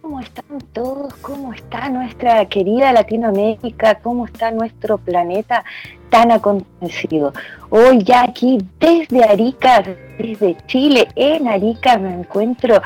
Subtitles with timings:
[0.00, 1.14] ¿Cómo están todos?
[1.16, 3.96] ¿Cómo está nuestra querida Latinoamérica?
[3.96, 5.64] ¿Cómo está nuestro planeta
[6.10, 7.32] tan acontecido?
[7.70, 9.82] Hoy ya aquí desde Arica,
[10.18, 12.80] desde Chile, en Arica me encuentro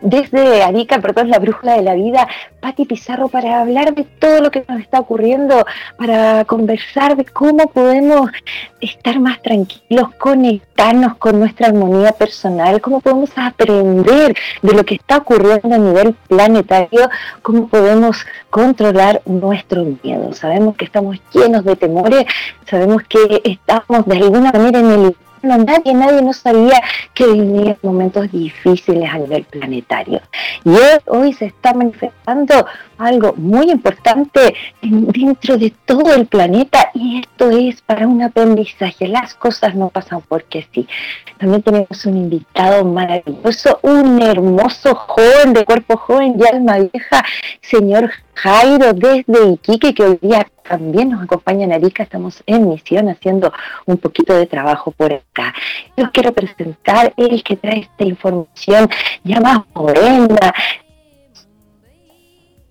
[0.00, 2.28] desde Arica, perdón, la brújula de la vida,
[2.60, 5.64] Pati Pizarro, para hablar de todo lo que nos está ocurriendo,
[5.96, 8.30] para conversar de cómo podemos
[8.80, 15.18] estar más tranquilos, conectarnos con nuestra armonía personal, cómo podemos aprender de lo que está
[15.18, 17.08] ocurriendo a nivel planetario,
[17.42, 20.32] cómo podemos controlar nuestro miedo.
[20.32, 22.26] Sabemos que estamos llenos de temores,
[22.68, 26.80] sabemos que estamos de alguna manera en el nadie, nadie no sabía
[27.14, 30.20] que vivía momentos difíciles a nivel planetario.
[30.64, 30.76] Y
[31.06, 32.66] hoy, se está manifestando
[32.98, 39.08] algo muy importante dentro de todo el planeta y esto es para un aprendizaje.
[39.08, 40.86] Las cosas no pasan porque sí.
[41.38, 47.24] También tenemos un invitado maravilloso, un hermoso joven de cuerpo joven y alma vieja,
[47.60, 53.08] señor Jairo desde Iquique, que hoy día también nos acompaña en Arica, estamos en misión
[53.08, 53.52] haciendo
[53.86, 55.54] un poquito de trabajo por acá.
[55.96, 58.88] Yo quiero presentar el que trae esta información
[59.24, 59.60] ya más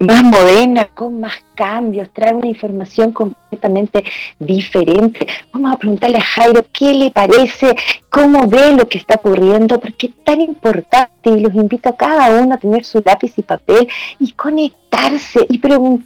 [0.06, 4.04] más moderna, con más cambios, trae una información completamente
[4.40, 5.28] diferente.
[5.52, 7.76] Vamos a preguntarle a Jairo qué le parece,
[8.10, 12.30] cómo ve lo que está ocurriendo, porque es tan importante y los invito a cada
[12.42, 13.88] uno a tener su lápiz y papel
[14.20, 16.06] y conectarse y preguntar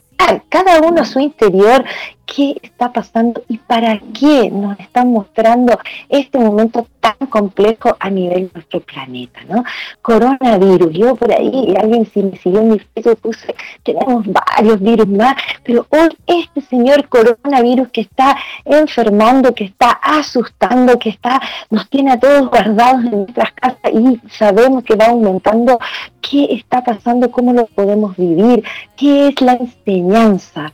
[0.49, 1.83] cada uno a su interior
[2.25, 8.47] qué está pasando y para qué nos están mostrando este momento tan complejo a nivel
[8.47, 9.63] de nuestro planeta, ¿no?
[10.01, 15.07] Coronavirus, yo por ahí, alguien si me siguió en mi Facebook puse, tenemos varios virus
[15.07, 21.89] más, pero hoy este señor coronavirus que está enfermando, que está asustando, que está, nos
[21.89, 25.79] tiene a todos guardados en nuestras casas y sabemos que va aumentando,
[26.21, 27.31] ¿qué está pasando?
[27.31, 28.63] ¿Cómo lo podemos vivir?
[28.95, 30.71] ¿Qué es la enseñanza?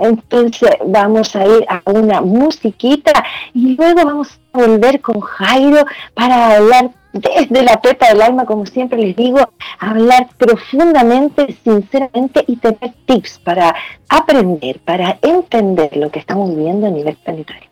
[0.00, 3.12] Entonces vamos a ir a una musiquita
[3.52, 5.84] y luego vamos a volver con Jairo
[6.14, 6.90] para hablar
[7.22, 9.38] desde la pepa del alma, como siempre les digo,
[9.78, 13.74] hablar profundamente, sinceramente y tener tips para
[14.08, 17.70] aprender, para entender lo que estamos viviendo a nivel planetario.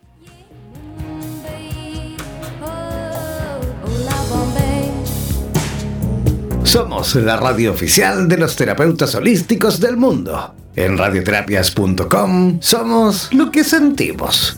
[6.63, 10.55] Somos la radio oficial de los terapeutas holísticos del mundo.
[10.75, 14.57] En radioterapias.com somos lo que sentimos.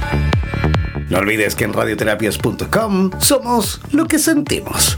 [1.11, 4.97] No olvides que en radioterapias.com somos lo que sentimos.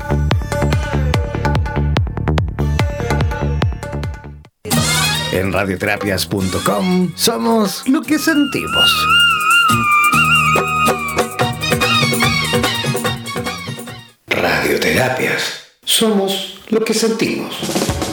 [5.32, 9.08] En radioterapias.com somos lo que sentimos.
[14.28, 15.64] Radioterapias.
[15.84, 18.13] Somos lo que sentimos.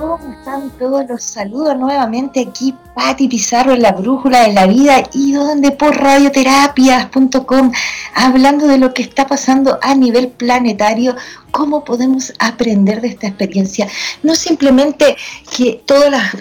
[0.00, 0.09] cómo
[0.40, 1.04] están todos?
[1.06, 5.94] Los saludos nuevamente aquí, Patti Pizarro en la Brújula de la Vida y donde por
[5.96, 7.70] radioterapias.com,
[8.14, 11.14] hablando de lo que está pasando a nivel planetario,
[11.50, 13.86] cómo podemos aprender de esta experiencia.
[14.22, 15.16] No simplemente
[15.54, 16.32] que todo la-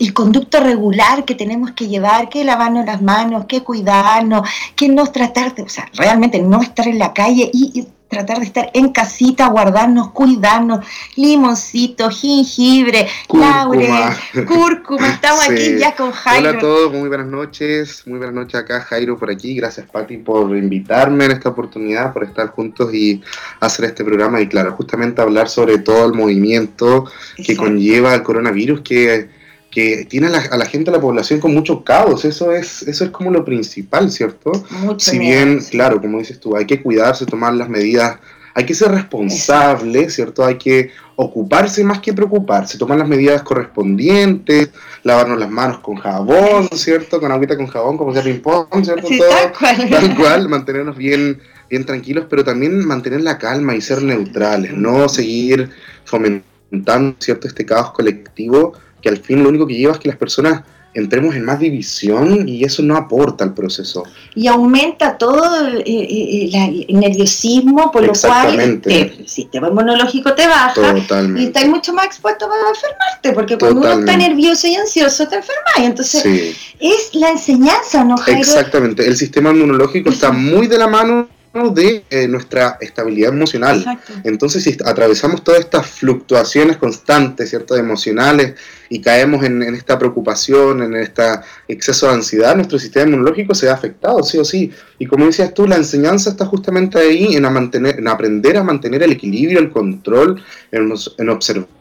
[0.00, 5.06] el conducto regular que tenemos que llevar, que lavarnos las manos, que cuidarnos, que no
[5.06, 8.70] tratar de, o sea, realmente no estar en la calle y, y tratar de estar
[8.72, 10.80] en casita, guardarnos, cuidarnos,
[11.14, 14.16] limoncito, jengibre, Cúrcuma.
[14.46, 15.52] cúrcuma, estamos Sí.
[15.52, 16.48] aquí ya con Jairo.
[16.48, 18.02] Hola a todos, muy buenas noches.
[18.06, 19.54] Muy buenas noches acá, Jairo, por aquí.
[19.54, 23.22] Gracias, Pati, por invitarme en esta oportunidad, por estar juntos y
[23.60, 24.40] hacer este programa.
[24.40, 27.04] Y claro, justamente hablar sobre todo el movimiento
[27.44, 29.28] que conlleva el coronavirus, que,
[29.70, 32.24] que tiene a la, a la gente, a la población con mucho caos.
[32.24, 34.52] Eso es, eso es como lo principal, ¿cierto?
[34.70, 35.72] Mucho Si bien, sí.
[35.72, 38.16] claro, como dices tú, hay que cuidarse, tomar las medidas,
[38.58, 40.44] hay que ser responsable, ¿cierto?
[40.44, 44.70] Hay que ocuparse más que preocuparse, tomar las medidas correspondientes,
[45.04, 47.20] lavarnos las manos con jabón, ¿cierto?
[47.20, 49.06] Con agüita con jabón, como sea ping-pong, ¿cierto?
[49.06, 49.90] Sí, Todo, tal cual.
[49.90, 51.40] tal cual, mantenernos bien,
[51.70, 55.70] bien tranquilos, pero también mantener la calma y ser neutrales, no seguir
[56.04, 57.46] fomentando, ¿cierto?
[57.46, 60.62] Este caos colectivo que al fin lo único que lleva es que las personas
[60.98, 64.04] entremos en más división y eso no aporta al proceso.
[64.34, 69.68] y aumenta todo el, el- el- la- el nerviosismo, por lo cual este, el sistema
[69.68, 71.42] inmunológico te baja y Totalmente.
[71.44, 74.28] estás mucho más expuesto a enfermarte, porque cuando uno está Totalmente.
[74.28, 75.74] nervioso y ansioso te enfermas.
[75.78, 78.40] Entonces, Sí, es la enseñanza, ¿no, Jairo?
[78.40, 79.06] exactamente.
[79.06, 83.78] El sistema inmunológico está muy de la mano de eh, nuestra estabilidad emocional.
[83.78, 84.12] Exacto.
[84.24, 87.76] Entonces, si atravesamos todas estas fluctuaciones constantes, ¿cierto?
[87.76, 88.54] Emocionales
[88.88, 91.22] y caemos en, en esta preocupación, en este
[91.66, 94.70] exceso de ansiedad, nuestro sistema inmunológico se ve afectado, sí o sí.
[94.98, 98.62] Y como decías tú, la enseñanza está justamente ahí en, a mantener, en aprender a
[98.62, 101.77] mantener el equilibrio, el control, en observar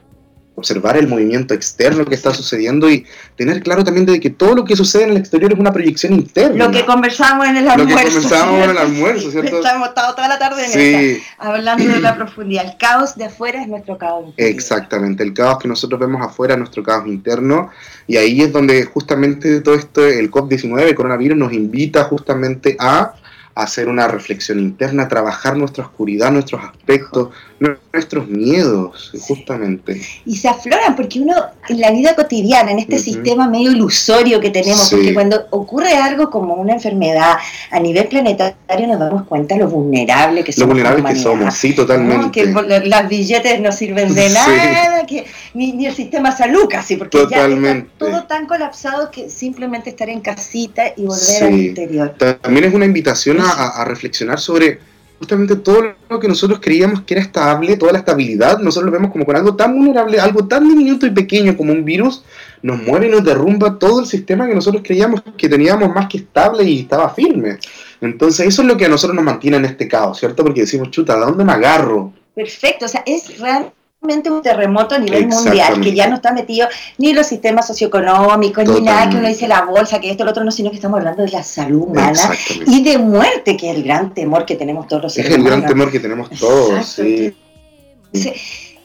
[0.57, 3.05] observar el movimiento externo que está sucediendo y
[3.35, 6.13] tener claro también de que todo lo que sucede en el exterior es una proyección
[6.13, 6.65] interna.
[6.65, 8.13] Lo que conversamos en el Lo que almuerzo.
[8.13, 9.57] conversábamos en el almuerzo, ¿cierto?
[9.57, 12.65] Estamos estado toda la tarde en Sí, hablando de la profundidad.
[12.65, 14.33] El caos de afuera es nuestro caos.
[14.35, 17.69] Exactamente, el caos que nosotros vemos afuera es nuestro caos interno
[18.07, 23.13] y ahí es donde justamente todo esto, el COP19, el coronavirus, nos invita justamente a
[23.53, 27.29] hacer una reflexión interna, trabajar nuestra oscuridad, nuestros aspectos,
[27.59, 30.01] nuestros miedos, justamente.
[30.25, 31.33] y se afloran porque uno
[31.69, 33.03] en la vida cotidiana, en este Ujú.
[33.03, 34.95] sistema medio ilusorio que tenemos, Sí.
[34.95, 37.35] porque cuando ocurre algo como una enfermedad
[37.71, 40.69] a nivel planetario nos damos cuenta lo vulnerable que Lo somos.
[40.75, 41.75] vulnerables como que somos, sí, ¿no?
[41.75, 42.31] totalmente.
[42.31, 44.33] Que el- las billetes no sirven de Sí.
[44.33, 47.87] nada, que ni, ni el sistema salud casi, porque Totalmente.
[47.89, 51.43] ya está todo tan colapsado que simplemente estar en casita y volver Sí.
[51.43, 52.15] al interior.
[52.41, 54.79] También es una invitación a- a reflexionar sobre
[55.19, 59.11] justamente todo lo que nosotros creíamos que era estable, toda la estabilidad, nosotros lo vemos
[59.11, 62.23] como con algo tan vulnerable, algo tan diminuto y pequeño como un virus,
[62.61, 66.17] nos mueve y nos derrumba todo el sistema que nosotros creíamos que teníamos más que
[66.17, 67.57] estable y estaba firme.
[68.01, 70.43] Entonces eso es lo que a nosotros nos mantiene en este caos, ¿cierto?
[70.43, 72.13] Porque decimos, chuta, ¿de dónde me agarro?
[72.35, 76.67] Perfecto, o sea, es realmente un terremoto a nivel mundial que ya no está metido
[76.97, 80.43] ni los sistemas socioeconómicos, ni nada que uno dice la bolsa, que esto, lo otro,
[80.43, 82.19] no, sino que estamos hablando de la salud humana
[82.67, 85.43] y de muerte, que es el gran temor que tenemos todos los Es seres el
[85.43, 85.69] gran humanos.
[85.69, 87.35] temor que tenemos todos, sí.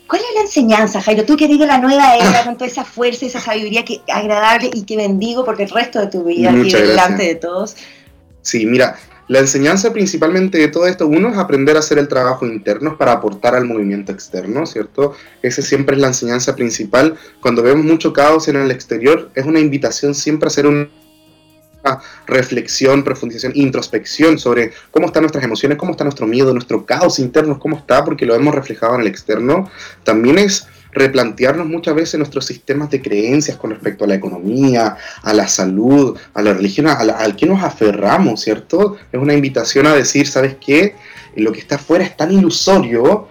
[0.09, 1.25] ¿Cuál es la enseñanza, Jairo?
[1.25, 4.71] Tú que eres de la nueva era, con toda esa fuerza, esa sabiduría que, agradable
[4.73, 7.77] y que bendigo porque el resto de tu vida aquí delante de todos.
[8.43, 8.99] Sí, mira,
[9.29, 13.13] la enseñanza principalmente de todo esto, uno es aprender a hacer el trabajo interno para
[13.13, 15.15] aportar al movimiento externo, ¿cierto?
[15.43, 17.17] Esa siempre es la enseñanza principal.
[17.41, 20.89] Cuando vemos mucho caos en el exterior, es una invitación siempre a hacer una
[22.27, 27.59] reflexión, profundización, introspección sobre cómo están nuestras emociones, cómo está nuestro miedo, nuestro caos interno,
[27.59, 29.71] cómo está, porque lo hemos reflejado en el externo.
[30.05, 35.33] También es replantearnos muchas veces nuestros sistemas de creencias con respecto a la economía, a
[35.33, 38.97] la salud, a la religión, al que nos aferramos, ¿cierto?
[39.11, 40.95] Es una invitación a decir, ¿sabes qué?
[41.37, 43.29] Lo que está afuera es tan ilusorio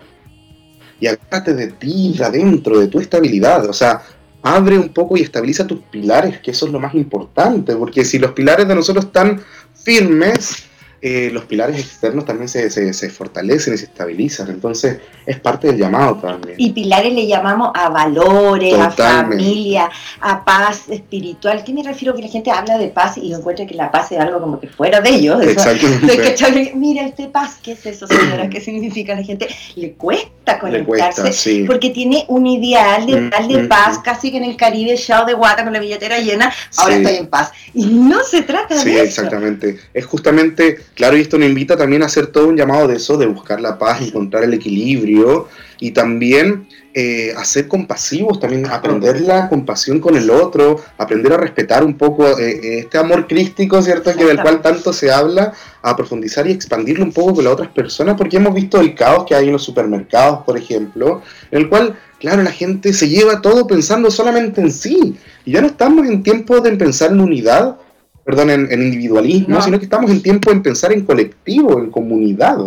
[0.99, 3.67] y agárrate de ti, de adentro, de tu estabilidad.
[3.69, 4.01] O sea,
[4.41, 8.17] abre un poco y estabiliza tus pilares, que eso es lo más importante, porque si
[8.17, 9.41] los pilares de nosotros están
[9.83, 10.63] firmes,
[11.03, 14.49] eh, los pilares externos también se, se, fortalecen y se estabilizan.
[14.51, 16.55] Entonces, es parte del llamado también.
[16.59, 19.89] Y pilares le llamamos a valores, a familia,
[20.19, 21.63] a paz espiritual.
[21.63, 22.13] ¿Qué me refiero?
[22.13, 24.67] Que la gente habla de paz y encuentra que la paz es algo como que
[24.67, 25.41] fuera de ellos.
[25.41, 26.73] Exactamente.
[26.75, 28.47] Mira, este paz, ¿qué es eso, señora?
[28.47, 29.15] ¿Qué significa?
[29.15, 34.01] La gente le cuesta conectarse porque tiene un ideal de, mm, de mm, paz, mm.
[34.03, 37.27] casi que en el Caribe, chao de guata con la billetera llena, ahora estoy en
[37.27, 37.51] paz.
[37.73, 38.89] Y no se trata de eso.
[38.89, 39.79] Sí, exactamente.
[39.95, 43.17] Es justamente Claro, y esto nos invita también a hacer todo un llamado de eso,
[43.17, 45.47] de buscar la paz, encontrar el equilibrio
[45.79, 51.37] y también eh, a ser compasivos, también aprender la compasión con el otro, aprender a
[51.37, 54.13] respetar un poco eh, este amor crístico, ¿cierto?
[54.13, 57.69] Que del cual tanto se habla, a profundizar y expandirlo un poco con las otras
[57.69, 61.69] personas, porque hemos visto el caos que hay en los supermercados, por ejemplo, en el
[61.69, 66.05] cual, claro, la gente se lleva todo pensando solamente en sí, y ya no estamos
[66.05, 67.77] en tiempo de pensar en unidad,
[68.23, 72.57] perdón, en, individualismo, sino que estamos en tiempo en pensar en colectivo, en comunidad.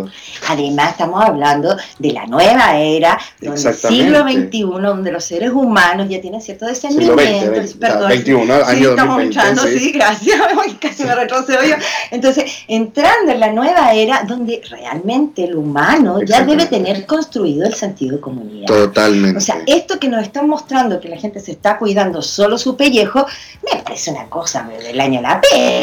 [0.49, 6.07] Además, estamos hablando de la nueva era, donde el siglo XXI, donde los seres humanos
[6.09, 7.77] ya tienen cierto discernimiento.
[7.79, 10.41] perdón, 21, año estamos 2020, entrando, sí, gracias,
[10.81, 11.75] casi me retrocedo yo.
[12.11, 17.73] Entonces, entrando en la nueva era, donde realmente el humano ya debe tener construido el
[17.73, 18.67] sentido de comunidad.
[18.67, 19.37] Totalmente.
[19.37, 22.75] O sea, esto que nos están mostrando, que la gente se está cuidando solo su
[22.75, 23.25] pellejo,
[23.71, 25.41] me parece una cosa del año la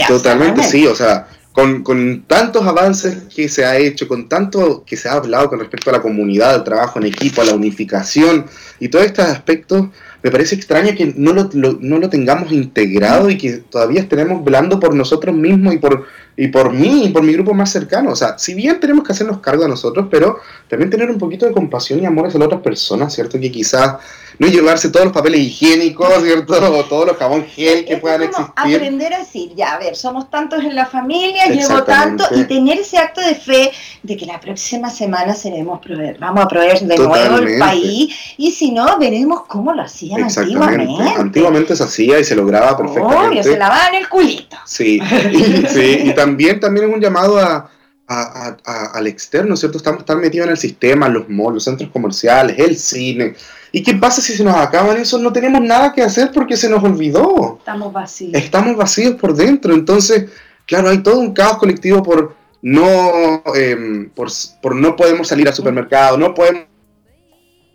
[0.08, 4.96] Totalmente, sí, o sea, con, con, tantos avances que se ha hecho, con tanto que
[4.96, 8.46] se ha hablado con respecto a la comunidad, al trabajo en equipo, a la unificación
[8.80, 9.88] y todos estos aspectos,
[10.22, 14.78] me parece extraño que no lo, no lo tengamos integrado y que todavía estemos velando
[14.78, 18.12] por nosotros mismos y por, y por mí y por mi grupo más cercano.
[18.12, 20.38] O sea, si bien tenemos que hacernos cargo de nosotros, pero
[20.68, 23.40] también tener un poquito de compasión y amor hacia las otras personas, ¿cierto?
[23.40, 23.96] Que quizás
[24.38, 26.54] no llevarse todos los papeles higiénicos, ¿cierto?
[26.72, 28.52] O todos los jabón gel que puedan existir.
[28.56, 32.78] Aprender a decir, ya, a ver, somos tantos en la familia, llevo tanto, y tener
[32.78, 33.72] ese acto de fe
[34.02, 38.50] de que la próxima semana seremos proveer, vamos a proveer de nuevo el país, y
[38.50, 41.02] si no, veremos cómo lo hacían antiguamente.
[41.16, 43.28] Antiguamente se hacía y se lograba perfectamente.
[43.28, 44.56] Obvio, se lavaban el culito.
[44.64, 45.00] Sí,
[45.68, 47.70] sí, y también, también es un llamado a
[48.06, 49.78] al externo, ¿cierto?
[49.78, 53.34] Estamos tan metidos en el sistema, los malls, los centros comerciales, el cine.
[53.70, 55.18] ¿Y qué pasa si se nos acaban eso?
[55.18, 57.56] No tenemos nada que hacer porque se nos olvidó.
[57.58, 58.34] Estamos vacíos.
[58.34, 59.72] Estamos vacíos por dentro.
[59.72, 60.30] Entonces,
[60.66, 64.28] claro, hay todo un caos colectivo por no, em, por,
[64.60, 66.66] por, no podemos salir al supermercado, no podemos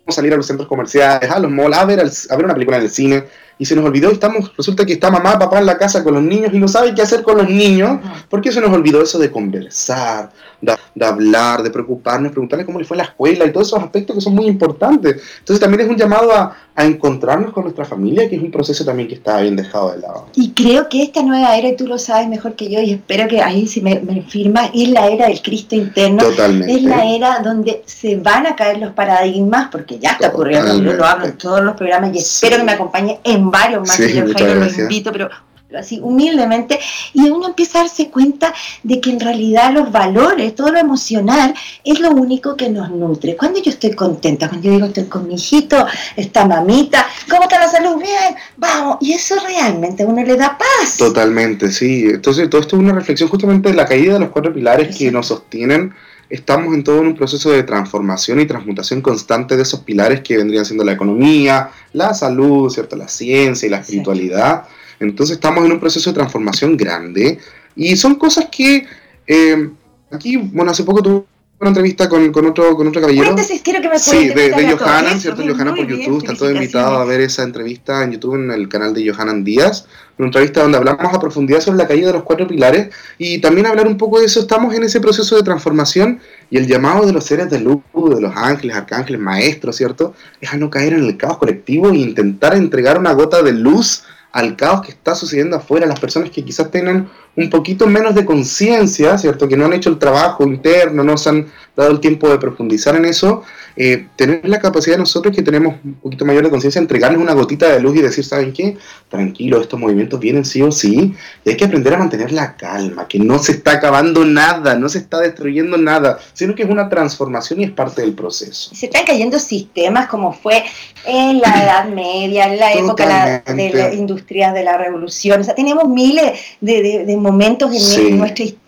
[0.08, 2.84] salir a los centros comerciales, a los malls, a ver, a ver una película en
[2.84, 3.24] el cine
[3.58, 6.22] y se nos olvidó, estamos, resulta que está mamá, papá en la casa con los
[6.22, 7.98] niños y no sabe qué hacer con los niños,
[8.30, 12.96] porque se nos olvidó eso de conversar, de, hablar, de preocuparnos, preguntarle cómo le fue
[12.96, 15.20] la escuela y todos esos aspectos que son muy importantes.
[15.40, 19.08] Entonces también es un llamado a, encontrarnos con nuestra familia, que es un proceso también
[19.08, 20.26] que está bien dejado de lado.
[20.36, 23.26] Y creo que esta nueva era, y tú lo sabes mejor que yo, y espero
[23.26, 26.22] que ahí si me, me firmas, es la era del Cristo interno.
[26.22, 26.72] Totalmente.
[26.72, 30.92] Es la era donde se van a caer los paradigmas, porque ya está ocurriendo, yo
[30.92, 34.12] lo hablo en todos los programas y espero que me acompañe en varios más, que
[34.12, 35.28] yo Jairo lo invito, pero
[35.76, 36.80] así humildemente,
[37.12, 41.54] y uno empieza a darse cuenta de que en realidad los valores, todo lo emocional,
[41.84, 43.36] es lo único que nos nutre.
[43.36, 45.86] Cuando yo estoy contenta, cuando yo digo estoy con mi hijito,
[46.16, 48.00] está mamita, ¿cómo está la salud?
[48.00, 50.96] Bien, vamos, y eso realmente a uno le da paz.
[50.96, 52.04] Totalmente, sí.
[52.14, 55.10] Entonces, todo esto es una reflexión justamente de la caída de los cuatro pilares que
[55.10, 55.92] nos sostienen.
[56.30, 60.64] Estamos en todo un proceso de transformación y transmutación constante de esos pilares que vendrían
[60.64, 62.96] siendo la economía, la salud, ¿cierto?
[62.96, 64.64] la ciencia y la espiritualidad.
[65.00, 67.38] Entonces estamos en un proceso de transformación grande
[67.74, 68.84] y son cosas que
[69.26, 69.70] eh,
[70.10, 71.24] aquí, bueno, hace poco tuve
[71.60, 73.34] una entrevista con, con, otro, con otro caballero.
[73.64, 75.42] quiero que me Sí, de, de Johanan, ¿cierto?
[75.42, 76.18] Johanan por YouTube.
[76.18, 79.86] Están todos invitados a ver esa entrevista en YouTube en el canal de Johanan Díaz.
[80.18, 83.66] Una entrevista donde hablamos a profundidad sobre la caída de los cuatro pilares y también
[83.66, 84.40] hablar un poco de eso.
[84.40, 88.20] Estamos en ese proceso de transformación y el llamado de los seres de luz, de
[88.20, 90.14] los ángeles, arcángeles, maestros, ¿cierto?
[90.40, 94.04] Es a no caer en el caos colectivo e intentar entregar una gota de luz
[94.32, 98.24] al caos que está sucediendo afuera, las personas que quizás tengan un poquito menos de
[98.24, 99.46] conciencia, ¿cierto?
[99.46, 101.46] Que no han hecho el trabajo interno, no se han
[101.78, 103.44] dado el tiempo de profundizar en eso,
[103.76, 107.34] eh, tener la capacidad de nosotros que tenemos un poquito mayor de conciencia, entregarles una
[107.34, 108.76] gotita de luz y decir, ¿saben qué?
[109.08, 113.06] Tranquilo, estos movimientos vienen sí o sí, y hay que aprender a mantener la calma,
[113.06, 116.88] que no se está acabando nada, no se está destruyendo nada, sino que es una
[116.88, 118.74] transformación y es parte del proceso.
[118.74, 120.64] Se están cayendo sistemas como fue
[121.06, 125.54] en la Edad Media, en la época de la industria de la revolución, o sea,
[125.54, 128.67] tenemos miles de, de, momentos en nuestra historia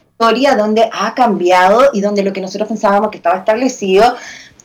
[0.57, 4.15] donde ha cambiado y donde lo que nosotros pensábamos que estaba establecido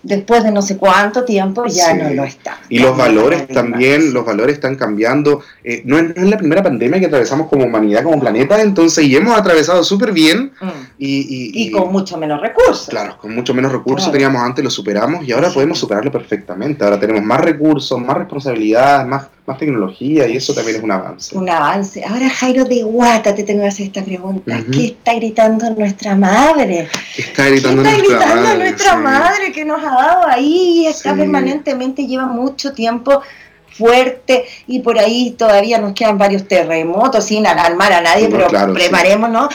[0.04, 2.60] después de no sé cuánto tiempo ya no lo está.
[2.70, 5.42] Y los valores también, los valores están cambiando.
[5.64, 9.36] Eh, no, es, la primera pandemia que atravesamos como humanidad, como planeta, entonces, y hemos
[9.36, 10.52] atravesado súper bien.
[10.62, 10.70] Mm.
[11.00, 12.88] Y, con mucho menos recursos.
[12.90, 16.84] Claro, con mucho menos recursos teníamos antes, lo superamos y ahora podemos superarlo perfectamente.
[16.84, 21.38] Ahora tenemos más recursos, más responsabilidades, más más tecnología y eso también es un avance.
[21.38, 22.04] Un avance.
[22.04, 24.64] Ahora, Jairo de Guata, te tengo que hacer esta pregunta.
[24.72, 26.88] ¿Qué está gritando nuestra madre?
[27.16, 28.58] ¿Qué está gritando, ¿Qué está nuestra, gritando madre?
[28.58, 30.88] nuestra madre que nos ha dado ahí?
[30.88, 33.22] Está permanentemente, lleva mucho tiempo
[33.70, 39.54] fuerte y por ahí todavía nos quedan varios terremotos sin alarmar a nadie, pero preparémonos.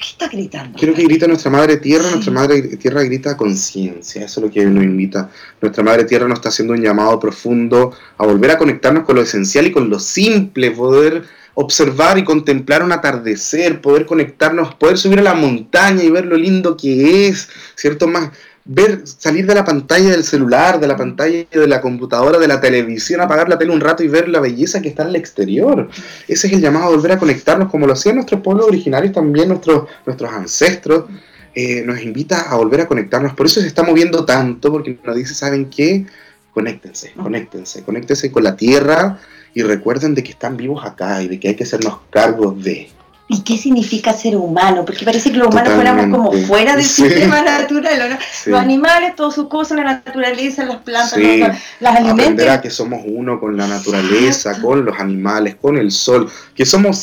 [0.00, 0.78] ¿Qué está gritando?
[0.78, 4.64] Creo que grita nuestra madre tierra, nuestra madre tierra grita conciencia, eso es lo que
[4.64, 5.30] nos invita.
[5.60, 9.20] Nuestra madre tierra nos está haciendo un llamado profundo a volver a conectarnos con lo
[9.20, 15.18] esencial y con lo simple, poder observar y contemplar un atardecer, poder conectarnos, poder subir
[15.18, 18.08] a la montaña y ver lo lindo que es, ¿cierto?
[18.08, 18.30] Más,
[18.72, 22.60] ver, salir de la pantalla del celular, de la pantalla de la computadora, de la
[22.60, 25.88] televisión, apagar la tele un rato y ver la belleza que está en el exterior.
[26.28, 29.48] Ese es el llamado a volver a conectarnos como lo hacían nuestros pueblos originarios, también
[29.48, 31.06] nuestros, nuestros ancestros.
[31.52, 33.34] Eh, nos invita a volver a conectarnos.
[33.34, 36.06] Por eso se está moviendo tanto, porque nos dice, ¿saben qué?
[36.54, 39.18] Conéctense, conéctense, conéctense con la tierra
[39.52, 42.88] y recuerden de que están vivos acá y de que hay que hacernos cargo de.
[43.32, 44.84] ¿Y qué significa ser humano?
[44.84, 48.18] Porque parece que los humanos fuéramos como fuera del sistema natural.
[48.46, 52.24] Los animales, todas sus cosas, la naturaleza, las plantas, las alimentos.
[52.24, 56.66] Aprender a que somos uno con la naturaleza, con los animales, con el sol, que
[56.66, 56.98] somos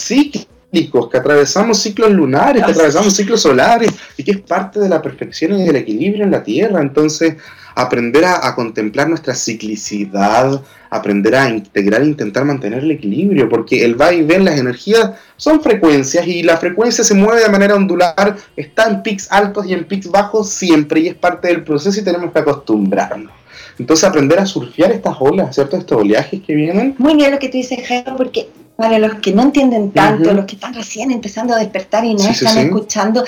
[0.86, 5.60] que atravesamos ciclos lunares, que atravesamos ciclos solares y que es parte de la perfección
[5.60, 6.82] y del equilibrio en la Tierra.
[6.82, 7.36] Entonces,
[7.78, 14.00] aprender a, contemplar nuestra ciclicidad, aprender a integrar e intentar mantener el equilibrio, porque el
[14.00, 18.36] va y ven, las energías son frecuencias y la frecuencia se mueve de manera ondular,
[18.56, 22.04] está en pics altos y en pics bajos siempre y es parte del proceso y
[22.04, 23.32] tenemos que acostumbrarnos.
[23.78, 25.78] Entonces aprender a surfear estas olas, ¿cierto?
[25.78, 26.96] Estos oleajes que vienen.
[26.98, 30.46] Muy bien lo que tú dices, Jairo, porque para los que no entienden tanto, los
[30.46, 33.26] que están recién empezando a despertar y no están escuchando,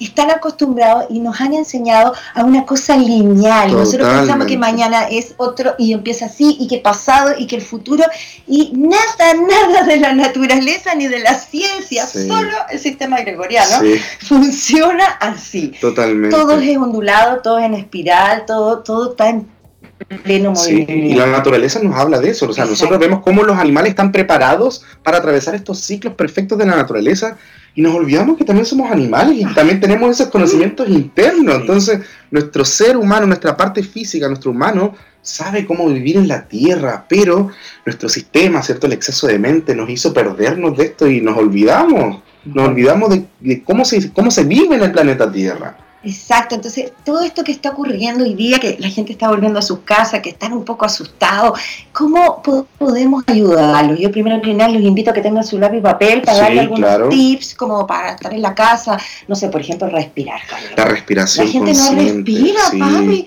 [0.00, 3.72] están acostumbrados y nos han enseñado a una cosa lineal.
[3.72, 7.62] Nosotros pensamos que mañana es otro y empieza así y que pasado y que el
[7.62, 8.02] futuro
[8.48, 13.86] y nada, nada de la naturaleza ni de la ciencia, solo el sistema gregoriano
[14.26, 15.68] funciona así.
[15.80, 16.36] Totalmente.
[16.36, 19.59] Todo es ondulado, todo es en espiral, todo, todo está en
[20.06, 20.92] pleno movimiento.
[20.92, 22.46] y la naturaleza nos habla de eso.
[22.48, 26.66] O sea, nosotros vemos cómo los animales están preparados para atravesar estos ciclos perfectos de
[26.66, 27.36] la naturaleza
[27.74, 31.56] y nos olvidamos que también somos animales y también tenemos esos conocimientos internos.
[31.56, 37.04] Entonces, nuestro ser humano, nuestra parte física, nuestro humano, sabe cómo vivir en la tierra,
[37.08, 37.50] pero
[37.86, 38.86] nuestro sistema, ¿cierto?
[38.86, 42.22] El exceso de mente nos hizo perdernos de esto y nos olvidamos.
[42.44, 45.76] Nos olvidamos de, de cómo, se, cómo se vive en el planeta Tierra.
[46.02, 49.62] Exacto, entonces todo esto que está ocurriendo hoy día, que la gente está volviendo a
[49.62, 51.60] sus casas, que están un poco asustados,
[51.92, 52.42] ¿cómo
[52.78, 53.98] podemos ayudarlos?
[54.00, 56.60] Yo primero que nada los invito a que tengan su lápiz y papel para darle
[56.60, 60.40] algunos tips como para estar en la casa, no sé, por ejemplo, respirar.
[60.74, 61.46] La respiración.
[61.46, 63.26] La gente no respira, papi.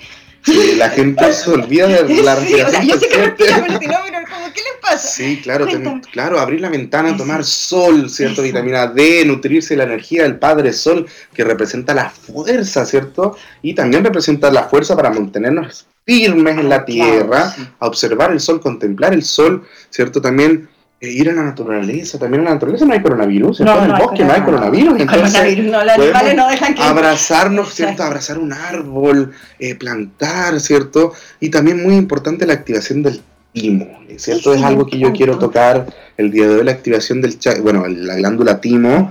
[0.77, 2.85] La gente se olvida de la respiración.
[2.85, 3.97] yo sé que respira, pero si no,
[4.53, 5.07] ¿qué les pasa?
[5.07, 5.67] Sí, claro,
[6.11, 8.41] claro, abrir la ventana, tomar sol, ¿cierto?
[8.41, 13.37] Vitamina D, nutrirse de la energía del Padre Sol, que representa la fuerza, ¿cierto?
[13.61, 18.39] Y también representa la fuerza para mantenernos firmes en la ah, tierra, a observar el
[18.39, 20.21] sol, contemplar el sol, ¿cierto?
[20.21, 20.67] También
[21.11, 24.33] ir a la naturaleza, también en la naturaleza no hay coronavirus, en el bosque no
[24.33, 26.81] hay coronavirus, entonces no, los animales no dejan que...
[26.81, 28.03] abrazarnos, ¿cierto?
[28.03, 31.13] Abrazar un árbol, eh, plantar, ¿cierto?
[31.39, 33.87] Y también muy importante la activación del timo,
[34.17, 34.53] ¿cierto?
[34.53, 35.87] es algo que yo quiero tocar
[36.17, 39.09] el día de hoy, la activación del, bueno, la glándula timo,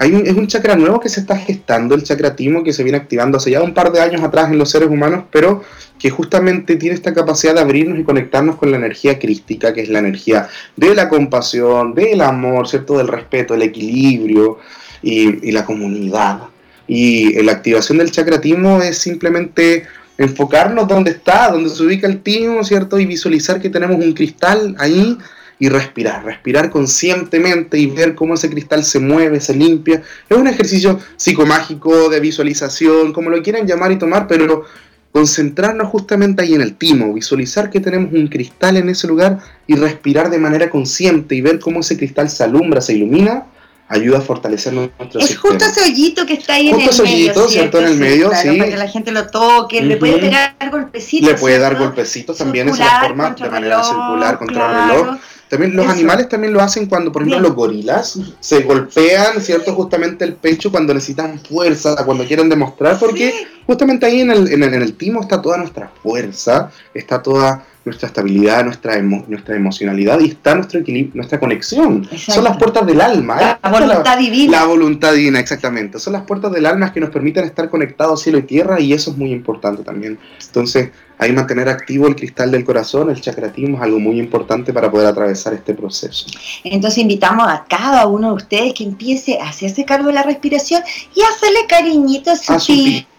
[0.00, 2.82] hay un, es un chakra nuevo que se está gestando, el chakra timo, que se
[2.82, 5.62] viene activando hace ya un par de años atrás en los seres humanos, pero
[5.98, 9.88] que justamente tiene esta capacidad de abrirnos y conectarnos con la energía crística, que es
[9.88, 12.96] la energía de la compasión, del amor, ¿cierto?
[12.98, 14.58] Del respeto, el equilibrio
[15.02, 16.40] y, y la comunidad.
[16.86, 19.84] Y la activación del chakra timo es simplemente
[20.16, 22.98] enfocarnos donde está, donde se ubica el timo, ¿cierto?
[22.98, 25.16] Y visualizar que tenemos un cristal ahí
[25.58, 30.02] y respirar, respirar conscientemente y ver cómo ese cristal se mueve, se limpia.
[30.28, 34.64] Es un ejercicio psicomágico de visualización, como lo quieran llamar y tomar, pero
[35.10, 39.74] concentrarnos justamente ahí en el timo, visualizar que tenemos un cristal en ese lugar y
[39.74, 43.46] respirar de manera consciente y ver cómo ese cristal se alumbra, se ilumina,
[43.88, 47.48] ayuda a fortalecer nuestro es justo ese hoyito que está ahí en el ese hoyito,
[47.48, 47.80] ¿cierto?
[47.80, 48.58] En el medio, sí.
[48.58, 51.28] Para que la gente lo toque, le puede pegar golpecitos.
[51.28, 55.74] Le puede dar golpecitos también, es la forma de manera circular, contra el reloj también
[55.74, 59.74] los animales también lo hacen cuando, por ejemplo, los gorilas se golpean, ¿cierto?
[59.74, 64.62] Justamente el pecho cuando necesitan fuerza, cuando quieren demostrar, porque justamente ahí en el, en,
[64.62, 70.20] el, en el timo está toda nuestra fuerza, está toda nuestra estabilidad, nuestra, nuestra emocionalidad
[70.20, 72.08] y está nuestro equilibrio, nuestra conexión.
[72.16, 73.38] Son las puertas del alma.
[73.40, 73.56] ¿eh?
[73.62, 74.60] La voluntad divina.
[74.60, 75.98] La voluntad divina, exactamente.
[75.98, 79.10] Son las puertas del alma que nos permiten estar conectados cielo y tierra y eso
[79.10, 80.18] es muy importante también.
[80.46, 84.90] Entonces, ahí mantener activo el cristal del corazón, el chakratismo, es algo muy importante para
[84.90, 86.26] poder atravesar este proceso.
[86.64, 90.82] Entonces invitamos a cada uno de ustedes que empiece a hacerse cargo de la respiración
[91.14, 92.72] y hacerle cariñitos a su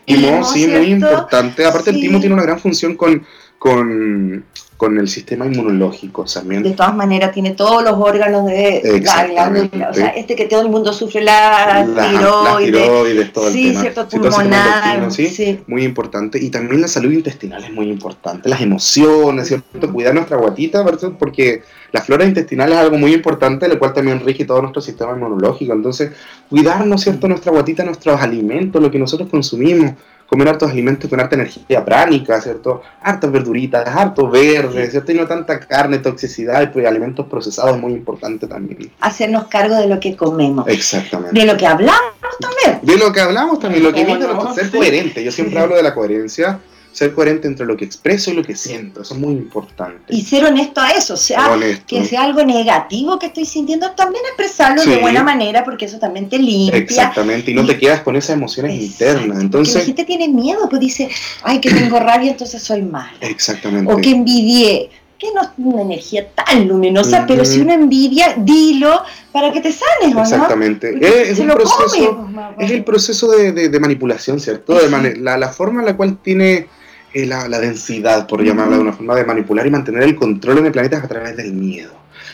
[0.05, 0.43] timo.
[0.45, 1.65] sí, muy importante.
[1.65, 3.25] Aparte el timo tiene una gran función con
[3.59, 4.45] con,
[4.77, 6.63] con el sistema inmunológico también.
[6.63, 10.69] De todas maneras, tiene todos los órganos de la O sea, este que todo el
[10.69, 12.71] mundo sufre la, la tiroides.
[12.71, 13.81] La tiroides, todo sí, el tema.
[13.81, 15.11] cierto, pulmonar.
[15.11, 15.27] ¿sí?
[15.27, 15.59] ¿sí?
[15.67, 16.41] Muy importante.
[16.41, 18.47] Y también la salud intestinal es muy importante.
[18.47, 19.91] Las emociones, ¿cierto?
[19.91, 21.11] Cuidar nuestra guatita, ¿verdad?
[21.19, 25.11] Porque la flora intestinal es algo muy importante, el cual también rige todo nuestro sistema
[25.11, 25.73] inmunológico.
[25.73, 26.11] Entonces,
[26.49, 27.27] cuidarnos, ¿cierto?
[27.27, 29.91] Nuestra guatita, nuestros alimentos, lo que nosotros consumimos
[30.29, 32.83] comer hartos alimentos con harta energía pránica, ¿cierto?
[33.01, 35.11] Hartas verduritas, harto verde, ¿cierto?
[35.11, 38.91] Y no tanta carne, toxicidad y pues, alimentos procesados es muy importante también.
[38.99, 40.67] Hacernos cargo de lo que comemos.
[40.67, 41.39] Exactamente.
[41.39, 42.79] De lo que hablamos también.
[42.83, 44.05] De lo que hablamos también, lo que
[44.53, 45.23] ser coherente.
[45.23, 46.59] Yo siempre hablo de la coherencia
[46.99, 50.13] ser coherente entre lo que expreso y lo que siento, eso es muy importante.
[50.13, 51.57] Y ser honesto a eso, o sea,
[51.87, 56.27] que sea algo negativo que estoy sintiendo, también expresarlo de buena manera, porque eso también
[56.27, 56.77] te limpia.
[56.77, 59.39] Exactamente, y no te quedas con esas emociones internas.
[59.39, 61.09] Entonces, la gente tiene miedo, pues dice,
[61.43, 63.11] ay, que tengo rabia, entonces soy mal.
[63.21, 63.93] Exactamente.
[63.93, 69.03] O que envidié que no es una energía tan luminosa, pero si una envidia, dilo
[69.31, 70.97] para que te sanes, ¿o Exactamente.
[71.29, 74.75] Es, un proceso, es el proceso de, manipulación, ¿cierto?
[74.75, 76.67] De la, la, forma en la cual tiene
[77.13, 80.67] la, la, densidad, por llamarla de una forma, de manipular y mantener el control en
[80.67, 81.91] el planeta a través del miedo.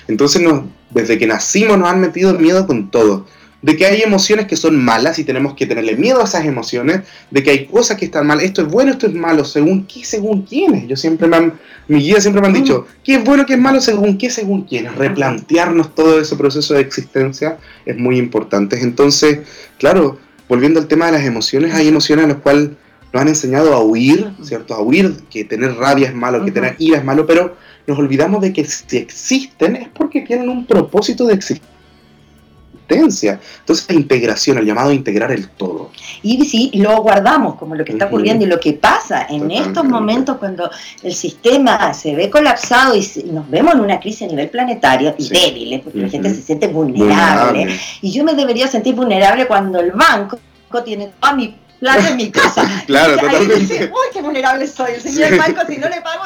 [0.07, 3.25] Entonces, nos, desde que nacimos nos han metido miedo con todo.
[3.61, 7.01] De que hay emociones que son malas y tenemos que tenerle miedo a esas emociones,
[7.31, 10.05] de que hay cosas que están mal, esto es bueno, esto es malo, según qué,
[10.05, 10.87] según quiénes.
[10.87, 11.53] Yo siempre me han,
[11.87, 14.63] mi guía siempre me han dicho, qué es bueno, qué es malo, según qué, según
[14.63, 14.93] quiénes.
[14.95, 17.57] Replantearnos todo ese proceso de existencia
[17.87, 18.79] es muy importante.
[18.79, 19.39] Entonces,
[19.79, 22.69] claro, volviendo al tema de las emociones, hay emociones a las cuales
[23.15, 24.73] nos han enseñado a huir, ¿cierto?
[24.73, 27.55] A huir, que tener rabia es malo, que tener ira es malo, pero
[27.87, 33.39] nos olvidamos de que si existen es porque tienen un propósito de existencia.
[33.59, 35.91] Entonces la integración, el llamado a integrar el todo.
[36.23, 39.85] Y si lo guardamos, como lo que está ocurriendo y lo que pasa en estos
[39.85, 40.69] momentos cuando
[41.01, 45.29] el sistema se ve colapsado y nos vemos en una crisis a nivel planetario y
[45.29, 47.79] débiles, porque la gente se siente vulnerable.
[48.01, 50.37] Y yo me debería sentir vulnerable cuando el banco
[50.83, 52.83] tiene toda mi plata en mi casa.
[52.87, 53.85] claro, totalmente.
[53.85, 54.93] Uy, qué vulnerable soy.
[54.93, 56.23] El señor banco, si no le pago,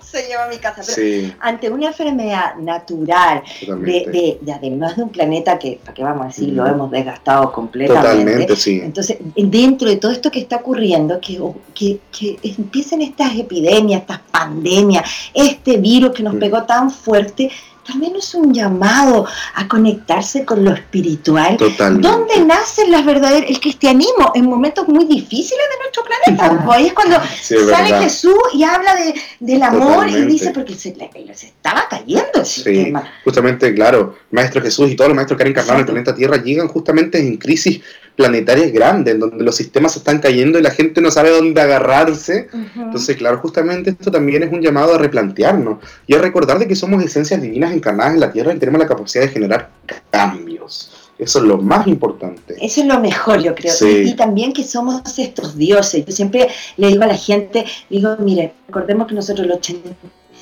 [0.00, 0.82] se lleva a mi casa.
[0.94, 6.24] Pero ante una enfermedad natural, de, de, además de un planeta que, ¿para qué vamos
[6.24, 6.50] a decir?
[6.52, 8.08] Lo hemos desgastado completamente.
[8.08, 8.80] Totalmente, sí.
[8.82, 11.40] Entonces, dentro de todo esto que está ocurriendo, que,
[11.74, 17.50] que, que empiecen estas epidemias, estas pandemias, este virus que nos pegó tan fuerte,
[17.86, 21.56] también es un llamado a conectarse con lo espiritual.
[21.56, 22.08] Totalmente.
[22.08, 24.32] ¿Dónde nace la verdadera, el cristianismo?
[24.34, 26.72] En momentos muy difíciles de nuestro planeta.
[26.72, 30.94] Ahí es cuando sale Jesús y habla de, del amor y dice, porque se,
[31.34, 32.92] se estaba cayendo el sí,
[33.24, 36.36] Justamente, claro, Maestro Jesús y todos los maestros que han encarnado en el planeta Tierra
[36.36, 37.80] llegan justamente en crisis
[38.22, 42.48] planetarias grandes, en donde los sistemas están cayendo y la gente no sabe dónde agarrarse.
[42.76, 46.76] Entonces, claro, justamente esto también es un llamado a replantearnos y a recordar de que
[46.76, 49.70] somos esencias divinas encarnadas en la Tierra y tenemos la capacidad de generar
[50.10, 50.92] cambios.
[51.18, 52.54] Eso es lo más importante.
[52.60, 53.74] Eso es lo mejor, yo creo.
[53.80, 56.04] Y, también que somos estos dioses.
[56.06, 59.52] Yo siempre le digo a la gente, digo, mire, recordemos que nosotros el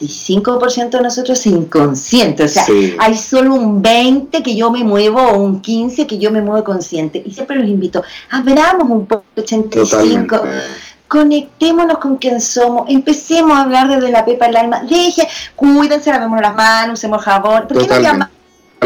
[0.01, 2.45] 95% de nosotros es inconsciente.
[2.45, 2.65] O sea,
[2.99, 6.65] hay solo un 20 que yo me muevo o un 15 que yo me muevo
[6.65, 7.23] consciente.
[7.25, 10.43] Y siempre los invito, abramos un poco 85.
[11.07, 16.41] Conectémonos con quien somos, empecemos a hablar desde la pepa del alma, deje, cuídense, lavémonos
[16.41, 18.29] las manos, usemos jabón, ¿por qué no llamamos?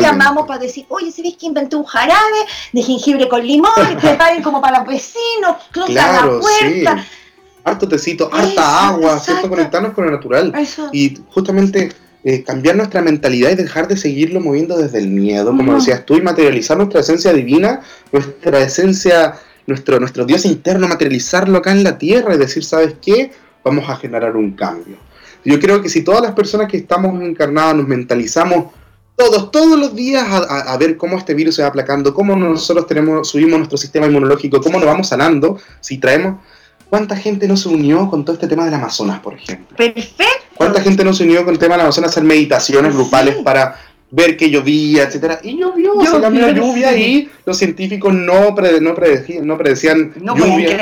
[0.01, 2.39] llamamos para decir, oye, ¿se ves que inventé un jarabe
[2.73, 3.71] de jengibre con limón?
[4.01, 6.97] Preparen como para los vecinos, cruzan la puerta.
[6.97, 7.24] Sí.
[7.65, 9.49] Harto tecito, harta agua, ¿cierto?
[9.49, 10.53] Conectarnos con lo natural.
[10.93, 11.91] Y justamente
[12.27, 16.15] eh, cambiar nuestra mentalidad y dejar de seguirlo moviendo desde el miedo, como decías tú,
[16.15, 19.35] y materializar nuestra esencia divina, nuestra esencia,
[19.67, 23.31] nuestro, nuestro Dios interno, materializarlo acá en la tierra y decir, ¿sabes qué?
[23.63, 24.97] Vamos a generar un cambio.
[25.45, 28.73] Yo creo que si todas las personas que estamos encarnadas nos mentalizamos
[29.17, 33.29] todos, todos los días a, ver cómo este virus se va aplacando, cómo nosotros tenemos,
[33.29, 36.37] subimos nuestro sistema inmunológico, cómo nos vamos sanando, si traemos...
[36.95, 39.77] ¿Cuánta gente no se unió con todo este tema del Amazonas, por ejemplo?
[39.77, 40.23] Perfecto.
[40.55, 43.81] ¿Cuánta gente no se unió con el tema del Amazonas a hacer meditaciones grupales para
[44.13, 45.41] ver que llovía, etcétera?
[45.43, 50.37] Y llovió, llovió se cambió lluvia y los científicos no, no, predecían, no predecían no
[50.37, 50.79] lluvia.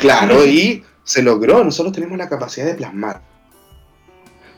[0.00, 1.64] Claro, y se logró.
[1.64, 3.20] Nosotros tenemos la capacidad de plasmar.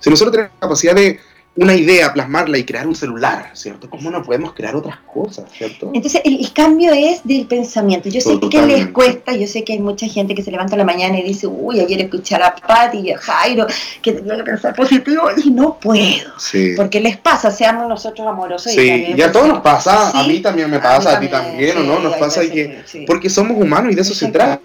[0.00, 1.20] Si nosotros tenemos la capacidad de
[1.56, 3.90] una idea, plasmarla y crear un celular, ¿cierto?
[3.90, 5.90] ¿Cómo no podemos crear otras cosas, ¿cierto?
[5.92, 8.08] Entonces, el, cambio es del pensamiento.
[8.08, 10.78] Yo sé que les cuesta, yo sé que hay mucha gente que se levanta a
[10.78, 13.66] la mañana y dice, uy, ayer escuché a Patti y a Jairo,
[14.00, 16.38] que tenía que pensar positivo, y no puedo.
[16.38, 16.74] Sí.
[16.76, 18.72] Porque les pasa, seamos nosotros amorosos.
[18.72, 21.82] Sí, y, a todos nos pasa, a mí también me pasa, a, ti también, ¿o
[21.82, 21.98] no?
[21.98, 24.60] Nos pasa que, porque somos humanos y de eso se trata.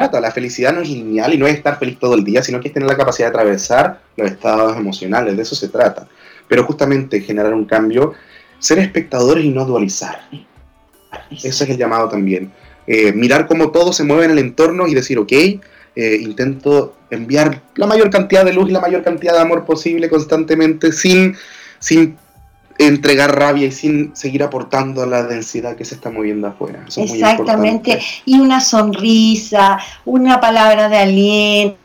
[0.00, 2.68] La felicidad no es lineal y no es estar feliz todo el día, sino que
[2.68, 6.08] es tener la capacidad de atravesar los estados emocionales, de eso se trata.
[6.48, 8.14] Pero justamente generar un cambio,
[8.58, 10.22] ser espectadores y no dualizar.
[11.30, 12.50] Ese es el llamado también.
[12.86, 15.60] Eh, mirar cómo todo se mueve en el entorno y decir, ok, eh,
[15.96, 20.92] intento enviar la mayor cantidad de luz y la mayor cantidad de amor posible constantemente
[20.92, 21.36] sin,
[21.78, 22.16] sin
[22.86, 26.84] entregar rabia y sin seguir aportando a la densidad que se está moviendo afuera.
[26.96, 31.80] Exactamente, y una sonrisa, una palabra de aliento.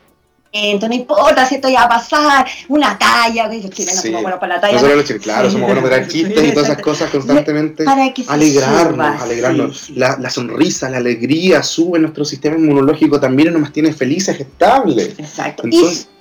[0.88, 4.54] No importa si esto ya va a pasar, una talla, los chilenos somos buenos para
[4.54, 4.74] la talla.
[4.74, 7.84] Nosotros los claro, somos buenos para chistes y todas esas cosas constantemente.
[7.84, 9.90] Para que alegrarnos, alegrarnos.
[9.90, 15.18] La, la, sonrisa, la alegría sube nuestro sistema inmunológico también y nos mantiene felices, estables.
[15.18, 15.64] Exacto.
[15.64, 16.15] Entonces, y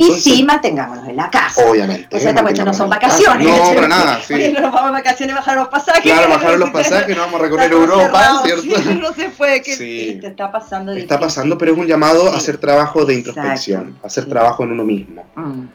[0.00, 1.62] sí, mantengámonos en la casa.
[1.68, 2.16] Obviamente.
[2.16, 3.46] O sea, esta no son vacaciones.
[3.46, 4.20] No, para nada.
[4.26, 4.52] Sí.
[4.52, 6.02] no nos vamos a vacaciones, bajar los pasajes.
[6.02, 8.92] Claro, bajar los pasajes, no vamos a recorrer Europa, ¿cierto?
[9.00, 10.18] no se puede, que sí.
[10.20, 10.92] te está pasando.
[10.92, 14.72] Está pasando, pero es un llamado a hacer trabajo de introspección, a hacer trabajo en
[14.72, 15.24] uno mismo.
[15.34, 15.66] Mm.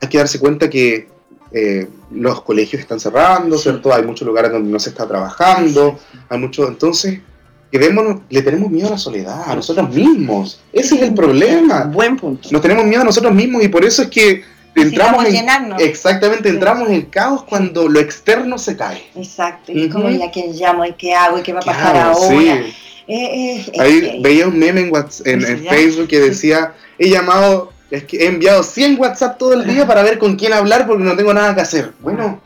[0.00, 1.08] Hay que darse cuenta que
[1.50, 3.92] eh, los colegios están cerrando, ¿cierto?
[3.92, 7.20] Hay muchos lugares donde no se está trabajando, hay mucho, entonces
[7.70, 10.60] le tenemos miedo a la soledad, a nosotros mismos.
[10.72, 11.84] Ese es el problema.
[11.84, 12.48] Buen punto.
[12.50, 14.42] Nos tenemos miedo a nosotros mismos y por eso es que
[14.74, 15.46] entramos en,
[15.78, 19.02] exactamente entramos en caos cuando lo externo se cae.
[19.14, 19.72] Exacto.
[19.72, 22.62] Y como ya quién llamo y qué hago y qué va a pasar ahora.
[23.10, 24.92] Eh, eh, Ahí veía un meme en,
[25.24, 29.86] en, Facebook que decía, he llamado, es que he enviado 100 WhatsApp todo el día
[29.86, 31.92] para ver con quién hablar porque no tengo nada que hacer.
[32.00, 32.42] Bueno,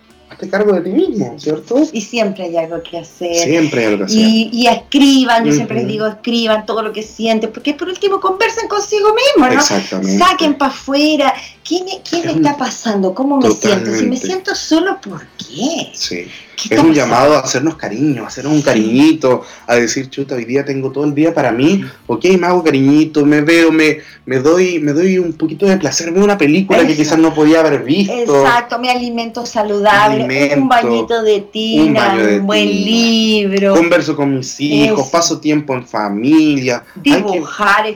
[0.49, 1.83] cargo de ti mismo, ¿cierto?
[1.93, 3.35] Y siempre hay algo que hacer.
[3.35, 4.19] Siempre hay algo que hacer.
[4.21, 8.69] Y, escriban, yo siempre les digo, escriban todo lo que sienten, porque por último conversen
[8.69, 9.61] consigo mismo, ¿no?
[9.61, 10.19] Exactamente.
[10.19, 11.35] Saquen para afuera.
[11.73, 13.15] ¿Qué me, qué me está pasando?
[13.15, 13.95] ¿Cómo me siento?
[13.95, 15.91] Si me siento solo, ¿por qué?
[15.95, 16.27] Sí.
[16.71, 20.67] Es un llamado a hacernos cariño, a hacernos un cariñito, a decir, chuta, hoy día
[20.67, 24.79] tengo todo el día para mí, ok, me hago cariñito, me veo, me, me doy
[24.81, 28.45] me doy un poquito de placer, veo una película que quizás no podía haber visto.
[28.45, 33.75] Exacto, me alimento saludable, un bañito de tina, un, buen libro.
[33.75, 36.85] Converso con mis hijos, paso tiempo en familia.
[36.97, 37.87] Dibujar,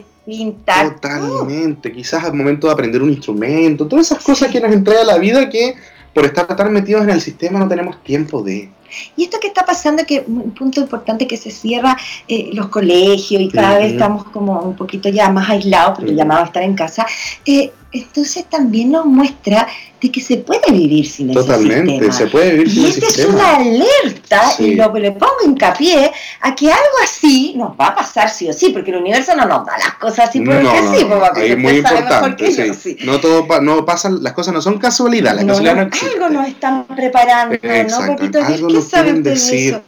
[1.00, 5.18] Totalmente, quizás al momento de aprender un instrumento, todas esas cosas que nos entrega la
[5.18, 5.76] vida que
[6.12, 8.70] por estar tan metidos en el sistema no tenemos tiempo de...
[9.16, 11.96] Y esto que está pasando, que un punto importante que se cierra
[12.28, 16.42] eh, los colegios y cada vez estamos como un poquito ya más aislados, porque llamado
[16.42, 17.06] a estar en casa,
[17.44, 19.66] eh, entonces también nos muestra
[20.00, 22.12] de que se puede vivir sin Totalmente, sistema.
[22.12, 26.12] se puede vivir sin y esta es una alerta, y lo que le pongo hincapié,
[26.40, 29.46] a que algo así nos va a pasar sí o sí, porque el universo no
[29.46, 32.98] nos da las cosas así porque sí, porque es muy importante, sí.
[33.04, 37.56] No todo no pasan, las cosas no son casualidad, las no, Algo nos están preparando,
[37.56, 38.42] ¿no, papito?
[38.42, 39.80] Algo nos quieren decir.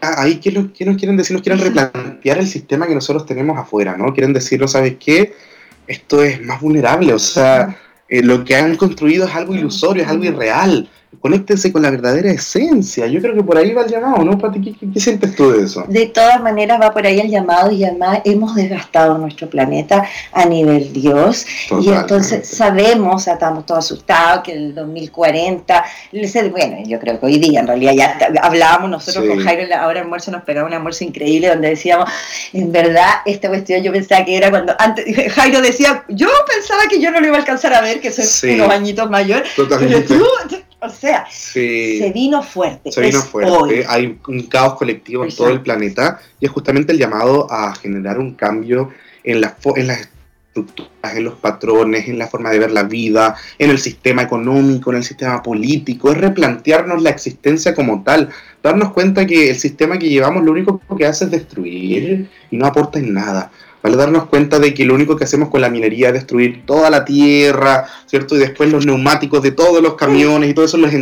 [0.00, 1.34] Ah, ahí, ¿qué, nos quieren decir?
[1.34, 4.12] Nos quieren replantear el sistema que nosotros tenemos afuera, ¿no?
[4.12, 5.32] Quieren decir, ¿sabes qué?
[5.86, 7.76] esto es más vulnerable, o sea,
[8.08, 10.88] eh, lo que han construido es algo ilusorio, es algo irreal.
[11.20, 13.06] Conéctense con la verdadera esencia.
[13.06, 14.60] Yo creo que por ahí va el llamado, ¿no, Pati?
[14.60, 15.84] ¿Qué, qué, sientes tú de eso?
[15.88, 20.44] De todas maneras va por ahí el llamado y además hemos desgastado nuestro planeta a
[20.46, 21.90] nivel Dios Totalmente.
[21.90, 25.84] y entonces sabemos, estamos todos asustados que el 2040,
[26.50, 29.30] bueno, yo creo que hoy día en realidad ya hablábamos nosotros sí.
[29.30, 32.08] con Jairo, ahora almuerzo nos pegaba un almuerzo increíble donde decíamos,
[32.52, 37.00] en verdad, esta cuestión yo pensaba que era cuando antes Jairo decía, yo pensaba que
[37.00, 38.50] yo no lo iba a alcanzar a ver, que soy sí.
[38.54, 40.04] unos añitos mayor, Totalmente.
[40.08, 41.98] pero tú o sea, sí.
[41.98, 42.90] se vino fuerte.
[42.90, 43.52] Se vino fuerte.
[43.52, 43.84] Hoy.
[43.88, 45.44] Hay un caos colectivo Exacto.
[45.44, 48.90] en todo el planeta y es justamente el llamado a generar un cambio
[49.22, 50.08] en las, en las
[50.48, 54.90] estructuras, en los patrones, en la forma de ver la vida, en el sistema económico,
[54.90, 56.10] en el sistema político.
[56.10, 58.30] Es replantearnos la existencia como tal.
[58.60, 62.66] Darnos cuenta que el sistema que llevamos lo único que hace es destruir y no
[62.66, 63.52] aporta en nada.
[63.82, 63.96] ¿Vale?
[63.96, 67.04] Darnos cuenta de que lo único que hacemos con la minería es destruir toda la
[67.04, 68.36] tierra, ¿cierto?
[68.36, 70.92] Y después los neumáticos de todos los camiones y todo eso los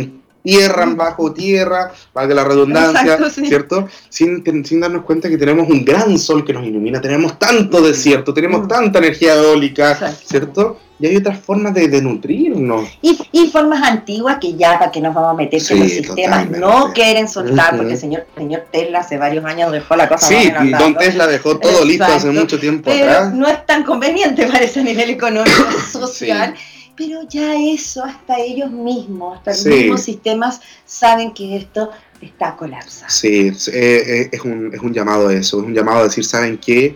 [0.43, 3.45] entierran bajo tierra, valga la redundancia, Exacto, sí.
[3.45, 3.87] ¿cierto?
[4.09, 8.33] Sin, sin, darnos cuenta que tenemos un gran sol que nos ilumina, tenemos tanto desierto,
[8.33, 10.17] tenemos tanta energía eólica, Exacto.
[10.25, 10.79] ¿cierto?
[10.99, 12.87] Y hay otras formas de, de nutrirnos.
[13.01, 15.91] Y, y, formas antiguas que ya para que nos vamos a meter sí, que los
[15.91, 16.59] sistemas totalmente.
[16.59, 17.77] no quieren soltar, uh -huh.
[17.77, 21.57] porque el señor, señor Tesla hace varios años dejó la cosa Sí, don Tesla dejó
[21.57, 21.85] todo Exacto.
[21.87, 23.33] listo hace mucho tiempo Pero atrás.
[23.33, 26.53] no es tan conveniente para ese nivel económico, social.
[26.55, 26.70] sí
[27.01, 31.89] pero ya eso, hasta ellos mismos, hasta los mismos sistemas saben que esto
[32.21, 33.11] está colapsando.
[33.11, 36.59] Sí, eh, es, un, es un llamado a eso, es un llamado a decir, ¿saben
[36.59, 36.95] qué?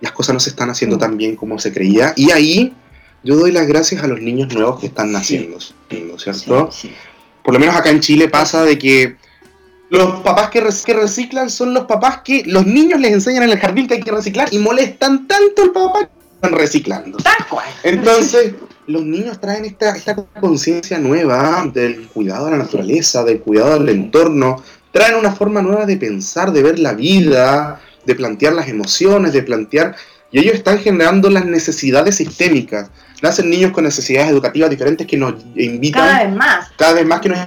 [0.00, 2.12] Las cosas no se están haciendo tan bien como se creía.
[2.14, 2.74] Y ahí
[3.24, 5.74] yo doy las gracias a los niños nuevos que están naciendo, sí.
[6.18, 6.70] ¿cierto?
[6.70, 6.94] Sí, sí.
[7.42, 9.16] Por lo menos acá en Chile pasa de que
[9.88, 13.58] los papás que, que, reciclan son los papás que los niños les enseñan en el
[13.58, 17.16] jardín que hay que reciclar y molestan tanto al papá que están reciclando.
[17.18, 17.66] Tal cual.
[17.82, 18.52] Entonces,
[18.86, 23.88] los niños traen esta, esta conciencia nueva del cuidado de la naturaleza, del cuidado del
[23.90, 29.32] entorno, traen una forma nueva de pensar, de ver la vida, de plantear las emociones,
[29.32, 29.96] de plantear...
[30.34, 32.90] Y ellos están generando las necesidades sistémicas.
[33.20, 36.06] Nacen niños con necesidades educativas diferentes que nos invitan...
[36.06, 36.70] Cada vez más.
[36.78, 37.38] Cada vez más que nos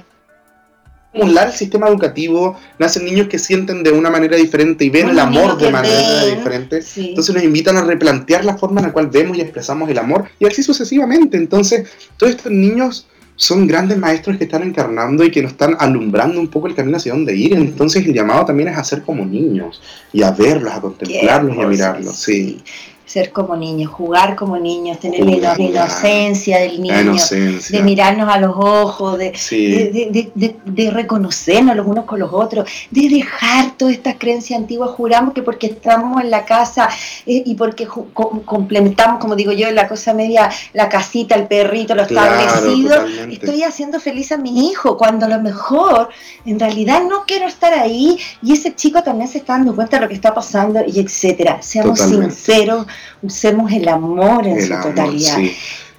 [1.22, 5.26] el sistema educativo, nacen niños que sienten de una manera diferente y ven bueno, el
[5.26, 6.82] amor de manera ven, diferente.
[6.82, 7.08] Sí.
[7.10, 10.26] Entonces nos invitan a replantear la forma en la cual vemos y expresamos el amor
[10.38, 11.36] y así sucesivamente.
[11.36, 16.40] Entonces, todos estos niños son grandes maestros que están encarnando y que nos están alumbrando
[16.40, 17.52] un poco el camino hacia dónde ir.
[17.54, 21.60] Entonces el llamado también es a ser como niños y a verlos, a contemplarlos y
[21.60, 22.16] a mirarlos.
[22.16, 22.62] Sí
[23.06, 27.78] ser como niños, jugar como niños, tener la inocencia del niño, inocencia.
[27.78, 29.68] de mirarnos a los ojos, de, sí.
[29.74, 34.90] de, de, de, reconocernos los unos con los otros, de dejar todas estas creencias antiguas.
[34.90, 36.88] Juramos que porque estamos en la casa
[37.26, 42.08] eh, y porque complementamos, como digo yo, la cosa media, la casita, el perrito, lo
[42.08, 43.34] claro, establecido, totalmente.
[43.34, 46.08] estoy haciendo feliz a mi hijo, cuando a lo mejor
[46.44, 50.02] en realidad no quiero estar ahí y ese chico también se está dando cuenta de
[50.02, 51.62] lo que está pasando y etcétera.
[51.62, 52.34] Seamos totalmente.
[52.34, 52.86] sinceros
[53.22, 55.36] usemos el amor en el su amor, totalidad.
[55.36, 55.56] Sí.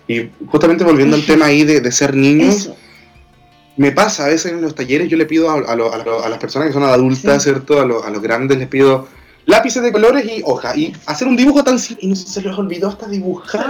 [0.08, 2.78] Y justamente volviendo al tema ahí de, de ser niños, Eso.
[3.76, 6.24] me pasa a veces en los talleres, yo le pido a, a, lo, a, lo,
[6.24, 7.50] a las personas que son adultas, sí.
[7.50, 7.80] ¿cierto?
[7.80, 9.08] A, a, los grandes les pido
[9.46, 10.76] lápices de colores y hoja.
[10.76, 12.06] Y hacer un dibujo tan simple.
[12.06, 13.66] Y no se les olvidó hasta dibujar.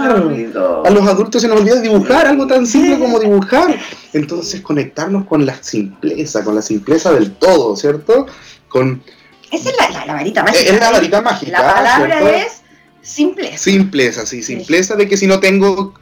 [0.84, 3.78] A los adultos se nos olvida dibujar algo tan simple como dibujar.
[4.12, 8.26] Entonces conectarnos con la simpleza, con la simpleza del todo, ¿cierto?
[8.68, 9.02] Con...
[9.50, 10.72] Esa es la, la, la varita mágica.
[10.72, 11.62] Es la varita mágica.
[11.62, 12.36] La palabra ¿cierto?
[12.36, 12.62] es
[13.02, 13.58] Simpleza.
[13.58, 15.94] Simpleza, sí, simpleza de que si no tengo,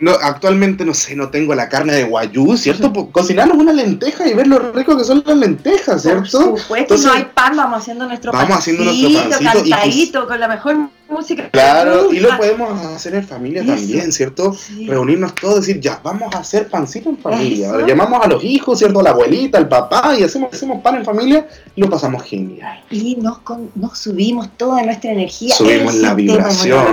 [0.00, 2.92] no, actualmente no sé, no tengo la carne de guayú, ¿cierto?
[2.92, 3.12] -huh.
[3.12, 6.50] Cocinarnos una lenteja y ver lo rico que son las lentejas, ¿cierto?
[6.50, 9.88] Por supuesto, Entonces, no hay pan, vamos haciendo nuestro vamos pancito, haciendo nuestro pancito cantadito,
[9.88, 10.76] y pues, con la mejor
[11.12, 11.50] música.
[11.50, 13.74] Claro, y lo podemos hacer en familia Eso.
[13.74, 14.52] también, ¿cierto?
[14.52, 14.86] Sí.
[14.86, 17.72] Reunirnos todos, decir, ya, vamos a hacer pancito en familia.
[17.86, 19.00] Llamamos a los hijos, ¿cierto?
[19.00, 22.82] A la abuelita, al papá, y hacemos, hacemos pan en familia y lo pasamos genial.
[22.90, 25.54] Y nos, con, nos subimos toda nuestra energía.
[25.54, 26.86] Subimos la vibración.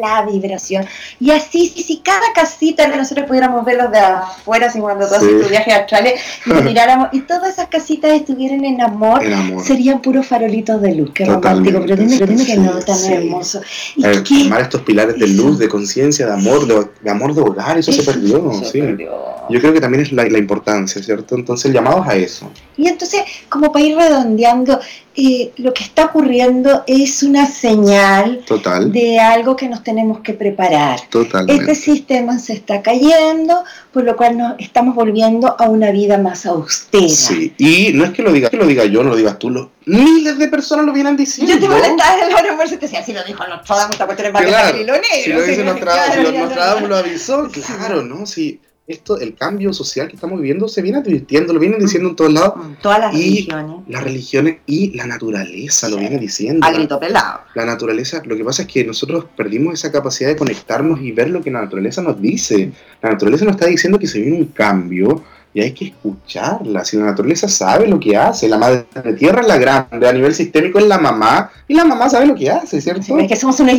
[0.00, 0.86] La vibración.
[1.20, 5.22] Y así, si, si cada casita que nosotros pudiéramos verlos de afuera, así cuando todos
[5.22, 5.28] sí.
[5.42, 9.64] tu viaje astrales, y miráramos, y todas esas casitas estuvieran en amor, en amor.
[9.64, 11.10] serían puros farolitos de luz.
[11.14, 11.72] Qué Totalmente.
[11.72, 11.86] romántico.
[11.86, 13.12] Pero dime, pero dime que no, tan sí.
[13.12, 13.57] hermoso.
[13.96, 14.22] ¿Y eh,
[14.60, 18.02] estos pilares de luz, de conciencia, de amor, de, de, amor de hogar, eso, eso
[18.02, 18.52] se perdió.
[18.54, 18.80] Se sí.
[18.80, 19.10] perdió.
[19.50, 21.34] Yo creo que también es la, la, importancia, ¿cierto?
[21.34, 22.50] Entonces el llamado es a eso.
[22.76, 24.78] Y entonces, como para ir redondeando,
[25.20, 28.92] eh, lo que está ocurriendo es una señal Total.
[28.92, 31.00] de algo que nos tenemos que preparar.
[31.10, 31.72] Totalmente.
[31.72, 36.46] Este sistema se está cayendo, por lo cual nos estamos volviendo a una vida más
[36.46, 37.08] austera.
[37.08, 39.50] Sí, y no es que lo diga, que lo diga yo, no lo digas tú,
[39.50, 41.52] lo, miles de personas lo vienen diciendo.
[41.52, 44.28] Yo te molestaba en el aeropuerto y te decía, si lo dijo Nostradamus, esta cuestión
[44.28, 44.84] es más claro, Si
[45.32, 48.24] lo dice Nostradamus lo avisó, claro, ¿no?
[48.24, 52.16] Sí esto, el cambio social que estamos viviendo se viene advirtiendo, lo vienen diciendo en
[52.16, 52.54] todos lados.
[52.56, 53.76] Mm, Todas las Y religiones.
[53.86, 56.66] Las religiones y la naturaleza lo viene diciendo.
[56.66, 57.40] A grito pelado.
[57.54, 61.28] La naturaleza, lo que pasa es que nosotros perdimos esa capacidad de conectarnos y ver
[61.28, 62.72] lo que la naturaleza nos dice.
[63.02, 65.22] La naturaleza nos está diciendo que se viene un cambio
[65.52, 66.82] y hay que escucharla.
[66.82, 68.86] Si la naturaleza sabe lo que hace, la madre
[69.18, 72.34] tierra es la grande, a nivel sistémico es la mamá y la mamá sabe lo
[72.34, 73.18] que hace, ¿cierto?
[73.18, 73.74] Es que somos unos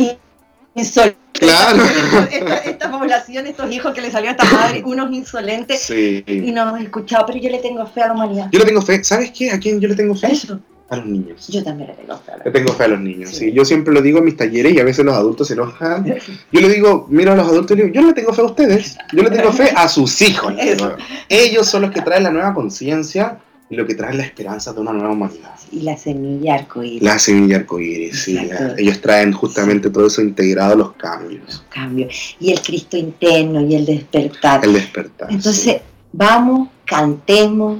[0.74, 1.18] insolentes.
[1.32, 1.82] Claro.
[2.30, 5.80] Esta, esta población, estos hijos que le salió a esta madre, unos insolentes.
[5.80, 6.22] Sí.
[6.26, 8.48] Y no hemos escuchado, pero yo le tengo fe a la humanidad.
[8.52, 9.50] Yo le tengo fe, ¿sabes qué?
[9.50, 10.30] ¿A quién yo le tengo fe?
[10.32, 10.60] Eso,
[10.90, 11.46] A los niños.
[11.48, 13.36] yo también le tengo fe a la Le tengo fe a los niños, Sí.
[13.46, 13.52] sí.
[13.52, 16.04] Yo siempre lo digo en mis talleres y a veces los adultos se enojan.
[16.52, 18.44] Yo le digo, miro a los adultos y digo, yo no le tengo fe a
[18.44, 20.52] ustedes, yo le tengo fe a sus hijos.
[21.28, 23.38] Ellos son los que traen la nueva conciencia
[23.70, 25.54] y lo que traen la esperanza de una nueva humanidad.
[25.70, 27.02] Y la semilla arcoíris.
[27.02, 28.36] La semilla arcoíris, sí.
[28.76, 32.08] Ellos traen justamente todo eso integrado a los cambios, Cambio.
[32.40, 34.64] Y el Cristo interno y el despertar.
[34.64, 35.30] el despertar.
[35.30, 35.76] Entonces,
[36.12, 37.78] vamos, cantemos.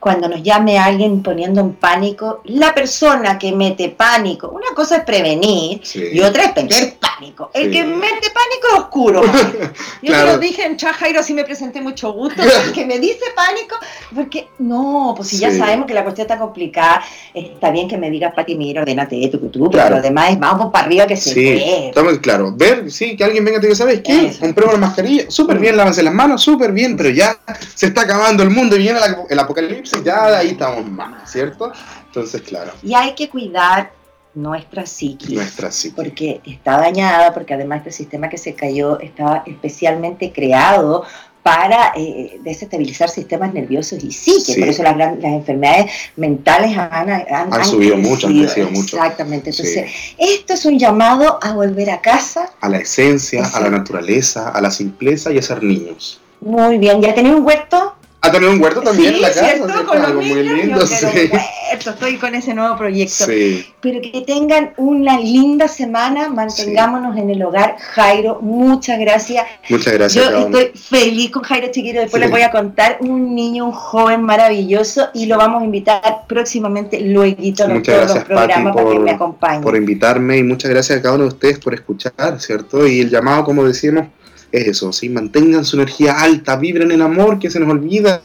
[0.00, 5.04] Cuando nos llame alguien poniendo en pánico, la persona que mete pánico, una cosa es
[5.04, 6.02] prevenir sí.
[6.12, 7.50] y otra es meter pánico.
[7.52, 7.70] El Sí.
[7.70, 9.22] que mete pánico es oscuro.
[10.02, 10.26] Yo Claro.
[10.26, 12.42] te lo dije en Chajairo, así me presenté mucho gusto.
[12.42, 13.76] El que me dice pánico,
[14.14, 17.02] porque no, pues si ya sabemos que la cuestión está complicada,
[17.34, 19.96] está bien que me digas, Pati, mira, ordenate tú, tú, pero Claro.
[19.96, 22.52] lo demás es vamos para arriba que se estamos claro.
[22.56, 24.26] Ver, sí, que alguien venga y te diga, ¿sabes qué?
[24.28, 24.40] Eso.
[24.40, 27.36] Compremos la mascarilla, súper bien, lávense las manos, súper bien, pero ya
[27.74, 28.98] se está acabando el mundo y viene
[29.28, 31.72] el apocalipsis, ya ahí estamos mal, ¿cierto?
[32.06, 33.92] Entonces, claro, Y hay que cuidar
[34.34, 35.30] nuestra psiquis.
[35.30, 35.90] nuestra sí.
[35.90, 41.04] porque está dañada, porque además este sistema que se cayó estaba especialmente creado
[41.42, 44.60] para eh, desestabilizar sistemas nerviosos y psique, Sí.
[44.60, 48.96] por eso las, las enfermedades mentales han, han, Han subido mucho, han crecido mucho.
[48.96, 52.50] Exactamente, entonces esto es un llamado a volver a casa.
[52.60, 56.20] A la esencia, a la naturaleza, a la simpleza y a ser niños.
[56.42, 57.94] Muy bien, ¿ya tenés un huerto?
[58.22, 59.66] A tener un huerto también sí, en la casa, ¿cierto?
[59.66, 59.86] ¿cierto?
[59.86, 61.06] Con los Algo muy lindo, sí.
[61.06, 63.24] huerto, estoy con ese nuevo proyecto.
[63.24, 67.76] Sí, pero que tengan una linda semana, mantengámonos en el hogar.
[67.78, 69.46] Jairo, muchas gracias.
[69.70, 70.30] muchas gracias.
[70.30, 74.22] Yo estoy feliz con Jairo Chiquito, después les voy a contar un niño, un joven
[74.22, 78.90] maravilloso y lo vamos a invitar próximamente, luego en todos los gracias, programas Pati, para
[79.16, 82.38] que por- me por invitarme y muchas gracias a cada uno de ustedes por escuchar,
[82.38, 82.86] ¿cierto?
[82.86, 84.08] Y el llamado, como decíamos,
[84.52, 85.08] es eso, ¿sí?
[85.08, 88.20] Mantengan su energía alta, vibren el amor que se nos olvida.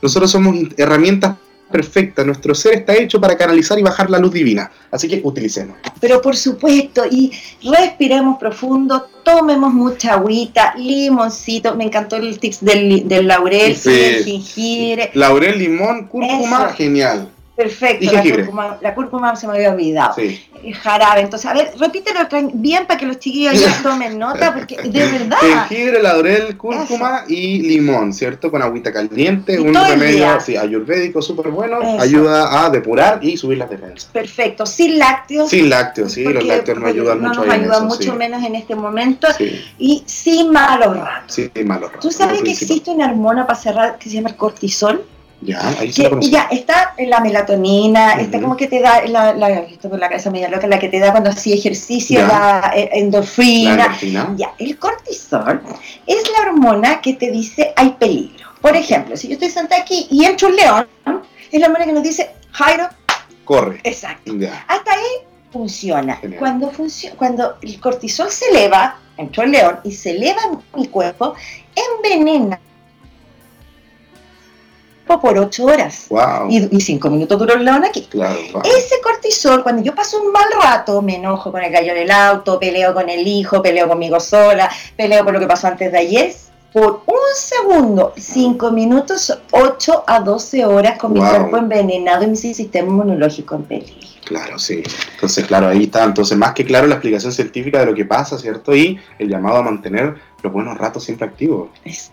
[0.00, 1.36] Nosotros somos herramientas
[1.70, 5.76] perfectas, nuestro ser está hecho para canalizar y bajar la luz divina, así que utilicemos.
[6.00, 7.30] Pero por supuesto, y
[7.62, 13.90] respiremos profundo, tomemos mucha agüita, limoncito, me encantó el tips del, laurel Sí.
[14.24, 15.10] jengibre.
[15.14, 16.76] Laurel, limón, cúrcuma, Eso.
[16.76, 17.28] genial.
[17.58, 20.14] Perfecto, Y la cúrcuma, la cúrcuma se me había olvidado.
[20.14, 20.40] Sí.
[20.80, 21.22] Jarabe.
[21.22, 22.20] Entonces, a ver, repítelo
[22.54, 25.38] bien para que los chiquillos ya tomen nota, porque de verdad.
[25.68, 28.52] Jengibre, laurel, cúrcuma y limón, ¿cierto?
[28.52, 32.00] Con agüita caliente, Y un remedio ayurvédico súper bueno, Eso.
[32.00, 34.08] ayuda a depurar y subir las defensas.
[34.12, 35.50] Perfecto, sin lácteos.
[35.50, 38.12] Sin lácteos, sí, los lácteos nos porque ayudan no mucho nos ayudan mucho sí.
[38.12, 39.26] menos en este momento.
[39.36, 41.34] Sí, Y sin malos ratos.
[41.34, 42.02] sí, malos ratos.
[42.08, 42.70] ¿Tú sabes que principal.
[42.70, 45.04] existe una hormona para cerrar que se llama el cortisol?
[45.40, 46.30] Ya, ahí se Que conocí.
[46.30, 48.44] ya está la melatonina, está Ujú.
[48.46, 50.98] como que te da, la, la, estoy con la cabeza media loca, la que te
[50.98, 52.26] da cuando hacía ejercicio, Ya.
[52.26, 53.72] la eh, La endorfina.
[53.84, 54.34] endorfina.
[54.36, 55.62] Ya, el cortisol
[56.06, 58.48] es la hormona que te dice hay peligro.
[58.60, 60.88] Por ejemplo, si yo estoy sentada aquí y entra un león,
[61.52, 62.88] es la hormona que nos dice, Jairo,
[63.44, 63.80] Corre.
[63.84, 64.34] exacto.
[64.36, 64.64] Ya.
[64.66, 66.16] Hasta ahí funciona.
[66.16, 66.40] Genial.
[66.40, 70.88] Cuando, funcio- cuando el cortisol se eleva, entró el león y se eleva en mi
[70.88, 71.34] cuerpo,
[71.76, 72.58] envenena
[75.16, 76.06] por 8 horas.
[76.10, 76.48] Wow.
[76.50, 78.06] Y, y cinco minutos duró el león aquí.
[78.10, 78.62] Claro, wow.
[78.64, 82.58] Ese cortisol, cuando yo paso un mal rato, me enojo con el gallo del auto,
[82.60, 86.32] peleo con el hijo, peleo conmigo sola, peleo por lo que pasó antes de ayer,
[86.72, 91.28] por un segundo, cinco minutos, 8 a 12 horas con mi Wow.
[91.30, 93.94] cuerpo envenenado y mi sistema inmunológico en peligro.
[94.26, 94.82] Claro, sí.
[95.14, 96.04] Entonces, claro, ahí está.
[96.04, 98.76] Entonces, más que claro la explicación científica de lo que pasa, ¿cierto?
[98.76, 101.70] Y el llamado a mantener los buenos ratos siempre activos.
[101.82, 102.12] Es-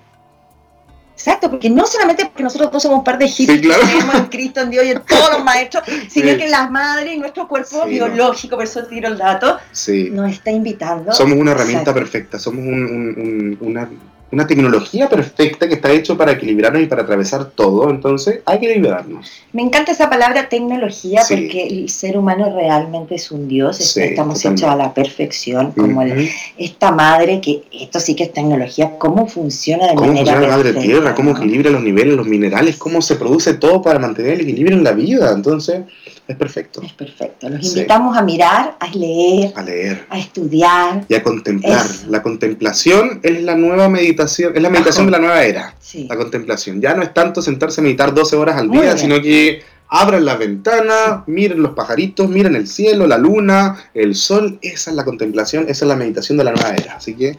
[1.18, 3.82] Exacto, porque no solamente porque nosotros dos somos un par de hippies Sí, claro.
[3.82, 6.38] que creemos en Cristo, en Dios y en todos los maestros, sino Sí.
[6.38, 10.09] que las madres y nuestro cuerpo Sí, biológico, por eso tiro el dato, Sí.
[10.11, 11.13] nos está invitando.
[11.13, 11.99] Somos una herramienta Exacto.
[11.99, 13.89] perfecta, somos un- un- un- una,
[14.36, 18.65] una tecnología perfecta que está hecho para equilibrarnos y para atravesar todo, entonces hay que
[18.65, 19.31] equilibrarnos.
[19.53, 21.36] Me encanta esa palabra tecnología Sí.
[21.36, 26.01] porque el ser humano realmente es un dios, Sí, estamos hechos a la perfección, como
[26.01, 30.47] el- esta madre que esto sí que es tecnología, cómo funciona de ¿Cómo manera funciona
[30.47, 31.15] la madre tierra?
[31.15, 32.75] ¿Cómo equilibra los niveles, los minerales?
[32.75, 35.31] ¿Cómo se produce todo para mantener el equilibrio en la vida?
[35.33, 35.81] Entonces,
[36.28, 36.82] es perfecto.
[36.82, 37.49] Es perfecto.
[37.49, 41.86] Los invitamos a mirar, a leer, a leer, a estudiar y a contemplar.
[42.07, 45.76] La contemplación es la nueva meditación, es la meditación de la nueva era.
[46.09, 46.82] La contemplación.
[46.82, 50.36] Ya no es tanto sentarse a meditar 12 horas al día, sino que abran la
[50.36, 54.57] ventana, miren los pajaritos, miren el cielo, la luna, el sol.
[54.63, 56.95] Esa es la contemplación, esa es la meditación de la nueva era.
[56.95, 57.36] Así que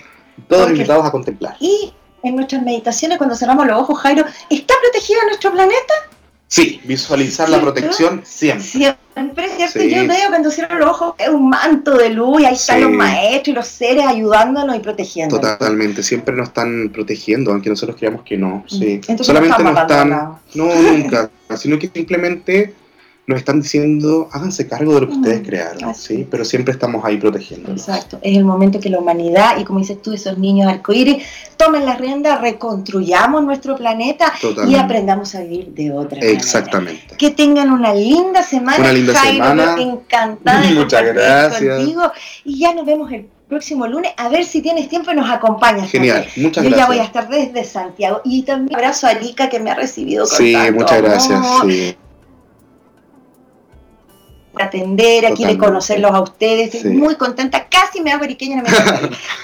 [0.48, 1.56] todos invitados a contemplar.
[1.58, 5.94] Y en nuestras meditaciones, cuando cerramos los ojos, Jairo, ¿está protegido nuestro planeta?
[6.48, 8.64] Sí, visualizar la protección siempre.
[8.64, 9.82] Siempre, ¿cierto?
[9.82, 12.92] Yo veo cuando cierro los ojos es un manto de luz y ahí están los
[12.92, 15.40] maestros y los seres ayudándonos y protegiendo.
[15.40, 18.64] Totalmente, siempre nos están protegiendo, aunque nosotros creamos que no.
[18.68, 19.00] Sí.
[19.20, 20.10] Solamente no están.
[20.10, 21.30] No, nunca.
[21.56, 22.74] Sino que simplemente
[23.26, 26.26] nos están diciendo, háganse cargo de lo que ustedes crearon, ¿sí?
[26.30, 27.72] Pero siempre estamos ahí protegiendo.
[27.72, 31.24] Exacto, es el momento que la humanidad, y como dices tú, esos niños arcoíris,
[31.56, 34.32] tomen la rienda, reconstruyamos nuestro planeta
[34.68, 36.38] y aprendamos a vivir de otra manera.
[36.38, 37.16] Exactamente.
[37.16, 38.78] Que tengan una linda semana.
[38.78, 39.76] Una linda semana.
[39.76, 41.78] Encantada de Muchas gracias.
[41.78, 42.12] contigo.
[42.44, 45.90] Y ya nos vemos el próximo lunes, a ver si tienes tiempo y nos acompañas.
[45.90, 46.70] Genial, muchas Yo gracias.
[46.70, 48.20] Yo ya voy a estar desde Santiago.
[48.24, 51.44] Y también abrazo a Erika que me ha recibido con Sí, muchas gracias.
[51.66, 51.96] Sí
[54.64, 56.74] atender, aquí de conocerlos a ustedes.
[56.74, 58.62] Estoy muy contenta, casi me hago eriqueña,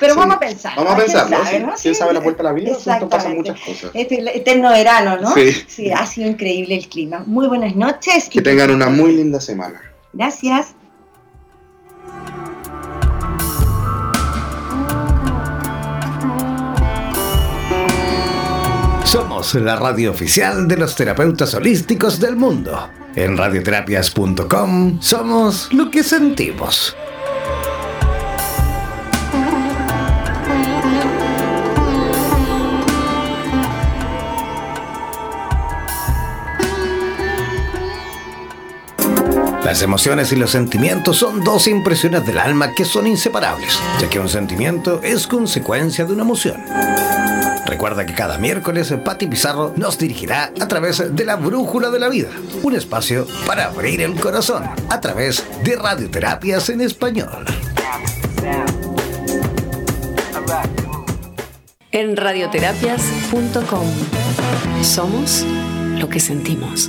[0.01, 0.73] pero vamos a pensar.
[0.77, 1.73] Vamos a pensar, ¿no?
[1.81, 2.77] ¿Quién sabe la vuelta a la vida?
[3.09, 3.91] Pasan muchas cosas.
[3.95, 5.33] Este eterno verano, ¿no?
[5.35, 5.53] Sí.
[5.67, 5.91] sí.
[5.91, 7.23] ha sido increíble el clima.
[7.27, 8.29] Muy buenas noches.
[8.29, 9.81] Que tengan una muy linda semana.
[10.13, 10.75] Gracias.
[19.05, 22.89] Somos la radio oficial de los terapeutas holísticos del mundo.
[23.15, 26.97] En radioterapias.com somos lo que sentimos.
[39.65, 44.21] Las emociones y los sentimientos son dos impresiones del alma que son inseparables, ya que
[44.21, 46.63] un sentimiento es consecuencia de una emoción.
[47.83, 52.09] Recuerda que cada miércoles Patti Pizarro nos dirigirá a través de la Brújula de la
[52.09, 52.29] Vida,
[52.63, 57.45] un espacio para abrir el corazón a través de radioterapias en español.
[61.91, 63.87] En radioterapias.com
[64.85, 65.45] somos
[65.99, 66.89] lo que sentimos.